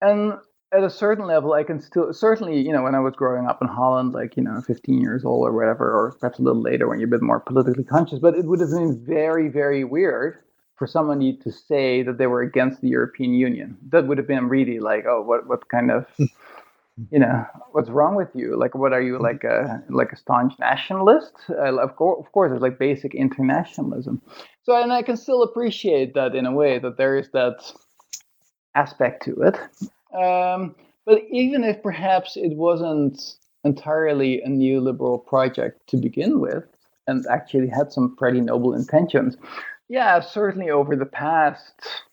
and 0.00 0.34
at 0.76 0.84
a 0.84 0.90
certain 0.90 1.26
level, 1.26 1.52
I 1.52 1.64
can 1.64 1.80
still 1.80 2.12
certainly, 2.12 2.60
you 2.60 2.72
know, 2.72 2.82
when 2.82 2.94
I 2.94 3.00
was 3.00 3.14
growing 3.16 3.46
up 3.46 3.62
in 3.62 3.68
Holland, 3.68 4.12
like 4.12 4.36
you 4.36 4.42
know, 4.42 4.60
15 4.60 5.00
years 5.00 5.24
old 5.24 5.46
or 5.46 5.52
whatever, 5.52 5.84
or 5.90 6.16
perhaps 6.20 6.38
a 6.38 6.42
little 6.42 6.62
later 6.62 6.88
when 6.88 6.98
you're 6.98 7.08
a 7.08 7.10
bit 7.10 7.22
more 7.22 7.40
politically 7.40 7.84
conscious. 7.84 8.18
But 8.18 8.34
it 8.34 8.44
would 8.44 8.60
have 8.60 8.70
been 8.70 9.04
very, 9.04 9.48
very 9.48 9.84
weird 9.84 10.38
for 10.76 10.86
somebody 10.86 11.36
to 11.38 11.50
say 11.50 12.02
that 12.02 12.18
they 12.18 12.26
were 12.26 12.42
against 12.42 12.82
the 12.82 12.88
European 12.88 13.32
Union. 13.32 13.78
That 13.88 14.06
would 14.06 14.18
have 14.18 14.26
been 14.26 14.48
really 14.48 14.78
like, 14.78 15.06
oh, 15.08 15.22
what, 15.22 15.46
what 15.46 15.68
kind 15.68 15.90
of 15.90 16.06
you 17.10 17.18
know 17.18 17.44
what's 17.72 17.90
wrong 17.90 18.14
with 18.14 18.30
you? 18.34 18.56
Like 18.58 18.74
what 18.74 18.92
are 18.92 19.02
you 19.02 19.18
like 19.18 19.44
a 19.44 19.82
like 19.88 20.12
a 20.12 20.16
staunch 20.16 20.54
nationalist? 20.58 21.32
Uh, 21.50 21.76
of, 21.78 21.96
course, 21.96 22.24
of 22.24 22.32
course 22.32 22.50
there's 22.50 22.62
like 22.62 22.78
basic 22.78 23.14
internationalism. 23.14 24.22
So 24.62 24.80
and 24.82 24.92
i 24.92 25.02
can 25.02 25.16
still 25.16 25.42
appreciate 25.42 26.14
that 26.14 26.34
in 26.34 26.46
a 26.46 26.52
way 26.52 26.78
that 26.78 26.96
there 26.96 27.16
is 27.16 27.30
that 27.32 27.72
aspect 28.74 29.24
to 29.24 29.34
it 29.42 29.58
um, 30.16 30.74
but 31.04 31.22
even 31.30 31.64
if 31.64 31.82
perhaps 31.82 32.36
it 32.36 32.56
wasn't 32.56 33.36
entirely 33.64 34.40
a 34.42 34.48
neoliberal 34.48 35.24
project 35.26 35.86
to 35.88 35.96
begin 35.96 36.40
with 36.40 36.64
and 37.06 37.24
actually 37.30 37.68
had 37.68 37.92
some 37.92 38.14
pretty 38.16 38.40
noble 38.40 38.74
intentions 38.74 39.36
yeah 39.88 40.20
certainly 40.20 40.70
over 40.70 40.96
the 40.96 41.06
past 41.06 42.04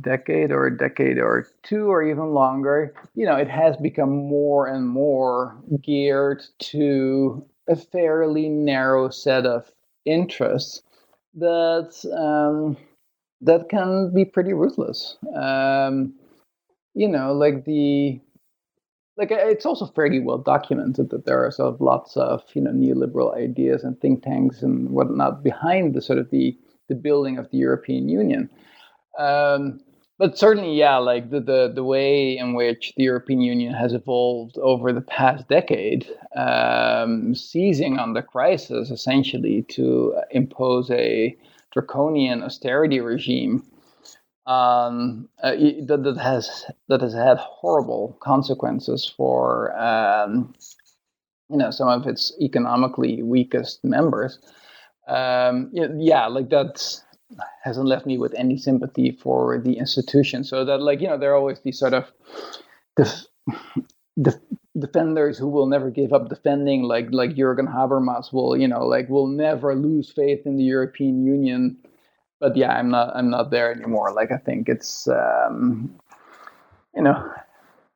decade 0.00 0.52
or 0.52 0.66
a 0.66 0.76
decade 0.76 1.18
or 1.18 1.46
two 1.62 1.86
or 1.86 2.02
even 2.02 2.32
longer, 2.34 2.94
you 3.14 3.26
know, 3.26 3.36
it 3.36 3.48
has 3.48 3.76
become 3.76 4.10
more 4.10 4.66
and 4.66 4.86
more 4.86 5.56
geared 5.82 6.42
to 6.58 7.44
a 7.68 7.76
fairly 7.76 8.48
narrow 8.48 9.10
set 9.10 9.46
of 9.46 9.70
interests 10.04 10.82
that 11.34 11.92
um, 12.16 12.76
that 13.40 13.68
can 13.68 14.12
be 14.14 14.24
pretty 14.24 14.52
ruthless. 14.52 15.16
Um, 15.34 16.14
you 16.98 17.06
know, 17.06 17.32
like 17.32 17.64
the 17.64 18.20
like 19.16 19.30
it's 19.30 19.64
also 19.64 19.86
fairly 19.86 20.18
well 20.18 20.38
documented 20.38 21.10
that 21.10 21.26
there 21.26 21.44
are 21.44 21.50
sort 21.52 21.72
of 21.72 21.80
lots 21.80 22.16
of 22.16 22.42
you 22.54 22.60
know 22.60 22.72
neoliberal 22.72 23.36
ideas 23.36 23.84
and 23.84 24.00
think 24.00 24.24
tanks 24.24 24.62
and 24.62 24.90
whatnot 24.90 25.44
behind 25.44 25.94
the 25.94 26.02
sort 26.02 26.18
of 26.18 26.28
the 26.30 26.58
the 26.88 26.96
building 26.96 27.38
of 27.38 27.48
the 27.50 27.58
European 27.58 28.08
Union. 28.08 28.50
Um, 29.16 29.80
but 30.18 30.36
certainly, 30.36 30.74
yeah, 30.74 30.96
like 30.96 31.30
the, 31.30 31.38
the, 31.38 31.70
the 31.72 31.84
way 31.84 32.36
in 32.36 32.54
which 32.54 32.92
the 32.96 33.04
European 33.04 33.40
Union 33.40 33.72
has 33.72 33.92
evolved 33.92 34.58
over 34.58 34.92
the 34.92 35.00
past 35.00 35.46
decade, 35.48 36.08
um, 36.34 37.36
seizing 37.36 38.00
on 38.00 38.14
the 38.14 38.22
crisis 38.22 38.90
essentially 38.90 39.62
to 39.68 40.16
impose 40.32 40.90
a 40.90 41.36
draconian 41.72 42.42
austerity 42.42 42.98
regime 42.98 43.62
um, 44.48 45.28
uh, 45.42 45.52
that, 45.52 46.00
that 46.04 46.18
has 46.18 46.64
that 46.88 47.02
has 47.02 47.14
had 47.14 47.36
horrible 47.38 48.16
consequences 48.20 49.12
for 49.16 49.78
um, 49.78 50.54
you 51.50 51.58
know 51.58 51.70
some 51.70 51.88
of 51.88 52.06
its 52.06 52.32
economically 52.40 53.22
weakest 53.22 53.84
members. 53.84 54.38
Um, 55.06 55.70
yeah, 55.72 56.26
like 56.26 56.50
that 56.50 57.00
hasn't 57.62 57.86
left 57.86 58.06
me 58.06 58.18
with 58.18 58.34
any 58.34 58.56
sympathy 58.56 59.12
for 59.22 59.58
the 59.58 59.78
institution. 59.78 60.44
So 60.44 60.64
that, 60.64 60.80
like, 60.80 61.00
you 61.00 61.08
know, 61.08 61.18
there 61.18 61.32
are 61.32 61.36
always 61.36 61.60
these 61.60 61.78
sort 61.78 61.94
of 61.94 62.10
def- 62.96 63.26
def- 64.20 64.40
defenders 64.78 65.38
who 65.38 65.48
will 65.48 65.66
never 65.66 65.90
give 65.90 66.12
up 66.12 66.28
defending, 66.28 66.82
like 66.82 67.08
like 67.10 67.30
Jürgen 67.30 67.72
Habermas 67.72 68.32
will, 68.32 68.56
you 68.56 68.68
know, 68.68 68.86
like 68.86 69.08
will 69.08 69.26
never 69.26 69.74
lose 69.74 70.10
faith 70.10 70.46
in 70.46 70.56
the 70.56 70.64
European 70.64 71.24
Union. 71.24 71.76
But 72.40 72.56
yeah, 72.56 72.72
I'm 72.72 72.90
not 72.90 73.14
I'm 73.14 73.30
not 73.30 73.50
there 73.50 73.72
anymore. 73.72 74.12
Like 74.12 74.30
I 74.30 74.36
think 74.36 74.68
it's 74.68 75.08
um, 75.08 75.98
you 76.94 77.02
know 77.02 77.32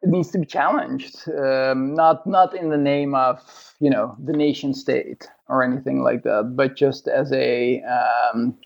it 0.03 0.09
needs 0.09 0.31
to 0.33 0.39
be 0.39 0.47
challenged, 0.47 1.29
um, 1.29 1.95
not 1.95 2.27
not 2.27 2.55
in 2.55 2.71
the 2.71 2.77
name 2.77 3.15
of 3.15 3.75
you 3.81 3.89
know 3.89 4.17
the 4.23 4.33
nation 4.33 4.75
state 4.75 5.29
or 5.49 5.63
anything 5.63 6.03
like 6.03 6.25
that, 6.25 6.55
but 6.57 6.77
just 6.77 7.07
as 7.07 7.33
a 7.33 7.83
um, 7.83 8.57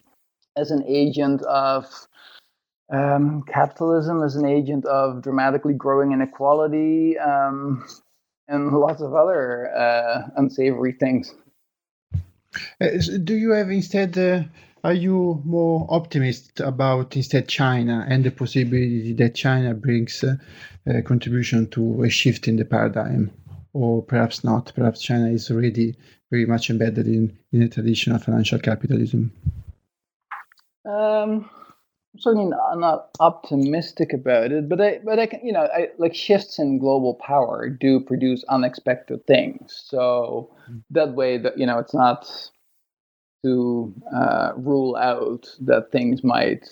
as 0.57 0.70
an 0.70 0.83
agent 0.87 1.43
of 1.43 2.09
um, 2.91 3.43
capitalism, 3.43 4.22
as 4.22 4.37
an 4.37 4.47
agent 4.47 4.87
of 4.87 5.20
dramatically 5.22 5.74
growing 5.74 6.12
inequality, 6.12 7.18
um, 7.18 7.85
and 8.49 8.72
lots 8.72 9.03
of 9.03 9.14
other 9.14 9.74
uh, 9.77 10.22
unsavory 10.37 10.93
things. 10.93 11.35
Uh, 12.81 12.89
do 13.24 13.35
you 13.35 13.51
have 13.51 13.70
instead? 13.70 14.16
Uh, 14.16 14.45
are 14.85 14.93
you 14.93 15.43
more 15.45 15.87
optimistic 15.91 16.61
about 16.61 17.16
instead 17.16 17.49
China 17.49 18.07
and 18.09 18.24
the 18.24 18.31
possibility 18.31 19.12
that 19.14 19.35
China 19.35 19.74
brings 19.74 20.22
uh, 20.22 20.37
a 20.87 21.03
contribution 21.03 21.68
to 21.70 22.05
a 22.05 22.11
shift 22.11 22.47
in 22.47 22.57
the 22.57 22.64
paradigm, 22.64 23.31
or 23.72 24.03
perhaps 24.03 24.45
not? 24.45 24.72
Perhaps 24.74 25.03
China 25.03 25.29
is 25.29 25.51
already 25.51 25.97
very 26.31 26.47
much 26.47 26.70
embedded 26.70 27.07
in 27.07 27.37
in 27.53 27.62
a 27.62 27.68
traditional 27.68 28.18
financial 28.18 28.59
capitalism. 28.59 29.33
Um, 30.85 31.51
I'm 32.14 32.20
certainly 32.20 32.47
not, 32.47 32.79
not, 32.79 33.09
optimistic 33.18 34.12
about 34.12 34.53
it, 34.53 34.68
but 34.68 34.81
I, 34.81 35.01
but 35.05 35.18
I 35.18 35.27
can, 35.27 35.41
you 35.45 35.53
know, 35.53 35.68
I, 35.74 35.89
like 35.99 36.14
shifts 36.14 36.59
in 36.59 36.79
global 36.79 37.14
power 37.14 37.68
do 37.68 38.01
produce 38.01 38.45
unexpected 38.49 39.27
things. 39.27 39.83
So 39.85 40.51
mm. 40.70 40.83
that 40.91 41.14
way, 41.14 41.39
that 41.39 41.59
you 41.59 41.66
know, 41.66 41.79
it's 41.79 41.93
not 41.93 42.31
to 43.47 43.94
uh, 44.14 44.53
rule 44.57 44.97
out 44.97 45.47
that 45.61 45.92
things 45.92 46.24
might 46.24 46.66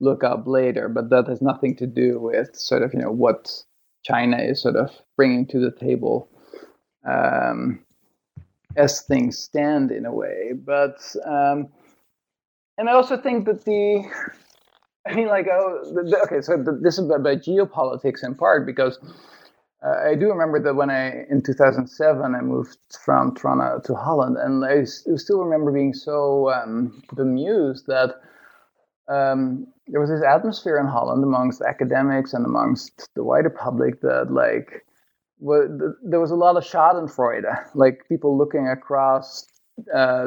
look 0.00 0.24
up 0.24 0.46
later, 0.46 0.88
but 0.88 1.10
that 1.10 1.28
has 1.28 1.40
nothing 1.40 1.76
to 1.76 1.86
do 1.86 2.18
with 2.20 2.54
sort 2.54 2.82
of 2.82 2.92
you 2.92 3.00
know 3.00 3.12
what 3.12 3.50
China 4.04 4.38
is 4.38 4.62
sort 4.62 4.76
of 4.76 4.90
bringing 5.16 5.46
to 5.46 5.58
the 5.58 5.72
table. 5.72 6.28
Um, 7.08 7.80
as 8.76 9.00
things 9.02 9.38
stand 9.38 9.90
in 9.90 10.04
a 10.04 10.12
way, 10.12 10.52
but 10.52 10.98
um, 11.24 11.68
and 12.78 12.88
I 12.88 12.92
also 12.92 13.16
think 13.16 13.46
that 13.46 13.64
the, 13.64 14.04
I 15.06 15.14
mean, 15.14 15.28
like, 15.28 15.48
oh, 15.50 15.80
the, 15.84 16.20
okay, 16.24 16.40
so 16.40 16.56
the, 16.56 16.78
this 16.82 16.98
is 16.98 17.06
about 17.10 17.38
geopolitics 17.38 18.22
in 18.22 18.34
part 18.34 18.66
because 18.66 18.98
I 19.82 20.14
do 20.14 20.28
remember 20.28 20.60
that 20.60 20.74
when 20.74 20.90
I, 20.90 21.24
in 21.30 21.42
2007, 21.42 22.34
I 22.34 22.40
moved 22.40 22.78
from 23.04 23.34
Toronto 23.34 23.80
to 23.84 23.94
Holland, 23.94 24.36
and 24.36 24.64
I 24.64 24.84
still 24.84 25.40
remember 25.44 25.70
being 25.70 25.94
so 25.94 26.50
um, 26.50 27.02
bemused 27.14 27.86
that 27.86 28.16
um, 29.08 29.66
there 29.86 30.00
was 30.00 30.10
this 30.10 30.22
atmosphere 30.22 30.78
in 30.78 30.86
Holland 30.86 31.22
amongst 31.22 31.62
academics 31.62 32.32
and 32.32 32.44
amongst 32.44 33.10
the 33.14 33.22
wider 33.22 33.50
public 33.50 34.00
that, 34.00 34.30
like, 34.30 34.84
there 35.40 36.20
was 36.20 36.30
a 36.30 36.36
lot 36.36 36.56
of 36.56 36.64
Schadenfreude, 36.64 37.44
like 37.74 38.08
people 38.08 38.36
looking 38.36 38.68
across 38.68 39.46
uh, 39.94 40.26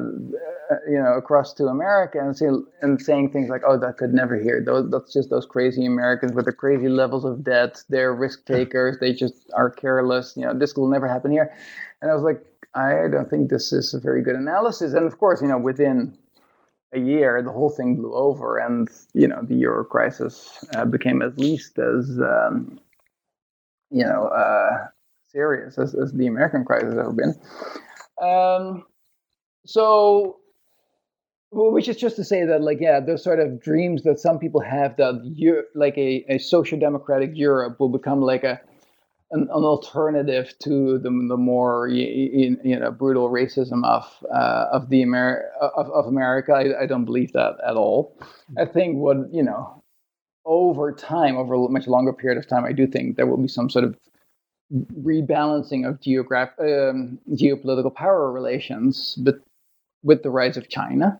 you 0.88 1.00
know, 1.00 1.14
across 1.18 1.54
to 1.54 1.66
America 1.66 2.20
and, 2.20 2.38
see, 2.38 2.48
and 2.82 3.02
saying 3.02 3.32
things 3.32 3.50
like, 3.50 3.64
"Oh, 3.66 3.78
that 3.80 3.98
could 3.98 4.14
never 4.14 4.40
hear. 4.40 4.64
Those, 4.64 4.90
that's 4.92 5.12
just 5.12 5.30
those 5.30 5.46
crazy 5.46 5.86
Americans 5.86 6.34
with 6.34 6.46
the 6.46 6.54
crazy 6.54 6.88
levels 6.88 7.26
of 7.26 7.44
debt. 7.44 7.84
They're 7.90 8.14
risk 8.14 8.46
takers. 8.46 9.00
They 9.00 9.14
just 9.14 9.50
are 9.54 9.70
careless. 9.70 10.34
You 10.38 10.46
know, 10.46 10.54
this 10.54 10.76
will 10.76 10.90
never 10.90 11.08
happen 11.08 11.32
here." 11.32 11.52
And 12.02 12.12
I 12.12 12.14
was 12.14 12.24
like, 12.24 12.46
I 12.76 13.08
don't 13.12 13.30
think 13.30 13.50
this 13.50 13.74
is 13.74 13.94
a 13.94 14.00
very 14.00 14.22
good 14.22 14.36
analysis. 14.36 14.94
And 14.94 15.06
of 15.06 15.18
course, 15.18 15.42
you 15.42 15.48
know, 15.48 15.58
within 15.58 16.18
a 16.94 17.00
year, 17.00 17.42
the 17.42 17.52
whole 17.52 17.70
thing 17.70 17.96
blew 17.96 18.14
over, 18.14 18.58
and 18.58 18.88
you 19.14 19.28
know, 19.28 19.42
the 19.44 19.56
euro 19.56 19.84
crisis 19.84 20.64
uh, 20.76 20.86
became 20.86 21.22
at 21.22 21.38
least 21.38 21.78
as 21.80 22.20
um, 22.20 22.80
you 23.90 24.04
know 24.04 24.28
uh, 24.28 24.88
serious 25.28 25.78
as, 25.78 25.96
as 25.96 26.14
the 26.14 26.28
American 26.28 26.66
crisis 26.66 26.90
has 26.90 27.00
ever 27.00 27.14
been. 27.14 27.36
Um, 28.22 28.86
so 29.66 30.38
well, 31.52 31.72
which 31.72 31.88
is 31.88 31.98
just 31.98 32.16
to 32.18 32.24
say 32.24 32.46
that 32.46 32.62
like 32.62 32.80
yeah 32.80 33.00
those 33.00 33.24
sort 33.24 33.40
of 33.40 33.62
dreams 33.62 34.04
that 34.04 34.20
some 34.20 34.40
people 34.40 34.62
have 34.62 34.96
that 34.98 35.22
you 35.24 35.64
like 35.76 35.98
a, 35.98 36.26
a 36.30 36.38
social 36.38 36.80
democratic 36.80 37.32
europe 37.34 37.80
will 37.80 37.90
become 37.90 38.22
like 38.22 38.44
a 38.44 38.60
an, 39.32 39.42
an 39.44 39.64
alternative 39.64 40.54
to 40.60 40.98
the, 40.98 41.10
the 41.10 41.38
more 41.38 41.88
you, 41.88 42.58
you 42.64 42.80
know 42.80 42.92
brutal 42.92 43.30
racism 43.30 43.86
of 43.86 44.06
uh, 44.34 44.66
of 44.72 44.90
the 44.90 45.04
Ameri- 45.04 45.44
of, 45.62 45.90
of 45.92 46.08
America. 46.08 46.54
I, 46.54 46.84
I 46.84 46.86
don't 46.86 47.06
believe 47.06 47.34
that 47.34 47.58
at 47.68 47.76
all. 47.76 48.18
I 48.58 48.66
think 48.66 48.98
what 48.98 49.18
you 49.32 49.44
know 49.44 49.84
over 50.46 50.92
time, 50.92 51.38
over 51.38 51.54
a 51.54 51.70
much 51.70 51.88
longer 51.88 52.12
period 52.12 52.40
of 52.40 52.48
time, 52.48 52.66
I 52.66 52.72
do 52.72 52.88
think 52.88 53.18
there 53.18 53.28
will 53.28 53.38
be 53.38 53.48
some 53.48 53.70
sort 53.70 53.86
of 53.86 53.96
rebalancing 55.04 55.88
of 55.88 56.00
geograph- 56.02 56.60
um, 56.60 57.20
geopolitical 57.32 57.94
power 57.94 58.32
relations, 58.32 59.16
but 59.20 59.40
with 60.04 60.24
the 60.24 60.30
rise 60.30 60.58
of 60.58 60.70
China. 60.70 61.20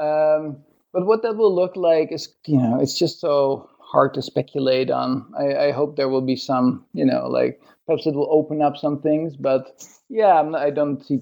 Um, 0.00 0.58
but 0.92 1.06
what 1.06 1.22
that 1.22 1.36
will 1.36 1.54
look 1.54 1.76
like 1.76 2.12
is, 2.12 2.28
you 2.46 2.58
know, 2.58 2.80
it's 2.80 2.98
just 2.98 3.20
so 3.20 3.68
hard 3.80 4.14
to 4.14 4.22
speculate 4.22 4.90
on. 4.90 5.24
I, 5.38 5.66
I, 5.66 5.70
hope 5.72 5.96
there 5.96 6.08
will 6.08 6.20
be 6.20 6.36
some, 6.36 6.84
you 6.94 7.04
know, 7.04 7.28
like 7.28 7.60
perhaps 7.86 8.06
it 8.06 8.14
will 8.14 8.28
open 8.30 8.62
up 8.62 8.76
some 8.76 9.00
things. 9.00 9.36
But 9.36 9.84
yeah, 10.08 10.42
not, 10.42 10.62
I 10.62 10.70
don't 10.70 11.04
see, 11.04 11.20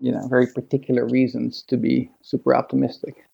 you 0.00 0.12
know, 0.12 0.26
very 0.28 0.46
particular 0.46 1.06
reasons 1.06 1.62
to 1.68 1.76
be 1.76 2.10
super 2.22 2.54
optimistic. 2.54 3.24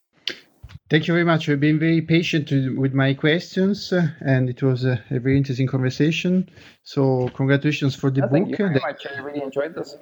Thank 0.91 1.09
you 1.09 1.15
very 1.15 1.25
much. 1.25 1.49
You've 1.49 1.61
been 1.61 1.79
very 1.79 2.03
patient 2.03 2.51
with 2.79 2.93
my 2.93 3.15
questions, 3.15 3.93
uh, 3.93 4.09
and 4.21 4.51
it 4.51 4.63
was 4.63 4.85
a, 4.85 5.03
a, 5.11 5.19
very 5.19 5.37
interesting 5.39 5.67
conversation. 5.67 6.49
So, 6.83 7.31
congratulations 7.35 7.97
for 7.97 8.11
the 8.11 8.21
book. 8.21 8.31
Thank 8.31 8.51
you 8.51 8.57
very 8.57 8.81
much. 8.81 9.07
I 9.07 9.21
really 9.21 9.43
enjoyed 9.43 9.75
this. 9.75 9.97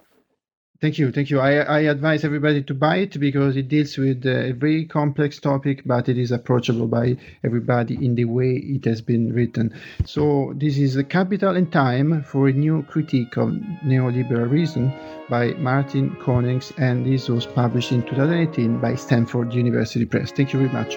Thank 0.82 0.98
you, 0.98 1.12
thank 1.12 1.30
you. 1.30 1.38
I, 1.38 1.58
I 1.58 1.78
advise 1.82 2.24
everybody 2.24 2.60
to 2.64 2.74
buy 2.74 2.96
it 2.96 3.20
because 3.20 3.56
it 3.56 3.68
deals 3.68 3.96
with 3.96 4.26
uh, 4.26 4.30
a 4.30 4.50
very 4.50 4.84
complex 4.84 5.38
topic, 5.38 5.82
but 5.86 6.08
it 6.08 6.18
is 6.18 6.32
approachable 6.32 6.88
by 6.88 7.16
everybody 7.44 8.04
in 8.04 8.16
the 8.16 8.24
way 8.24 8.56
it 8.56 8.84
has 8.86 9.00
been 9.00 9.32
written. 9.32 9.72
So 10.04 10.54
this 10.56 10.78
is 10.78 10.96
a 10.96 11.04
Capital 11.04 11.54
and 11.54 11.70
Time 11.70 12.24
for 12.24 12.48
a 12.48 12.52
new 12.52 12.82
critique 12.82 13.36
of 13.36 13.50
neoliberal 13.86 14.50
reason 14.50 14.92
by 15.30 15.52
Martin 15.52 16.16
Konings, 16.16 16.72
and 16.78 17.06
this 17.06 17.28
was 17.28 17.46
published 17.46 17.92
in 17.92 18.02
2018 18.02 18.80
by 18.80 18.96
Stanford 18.96 19.54
University 19.54 20.04
Press. 20.04 20.32
Thank 20.32 20.52
you 20.52 20.58
very 20.58 20.72
much. 20.72 20.96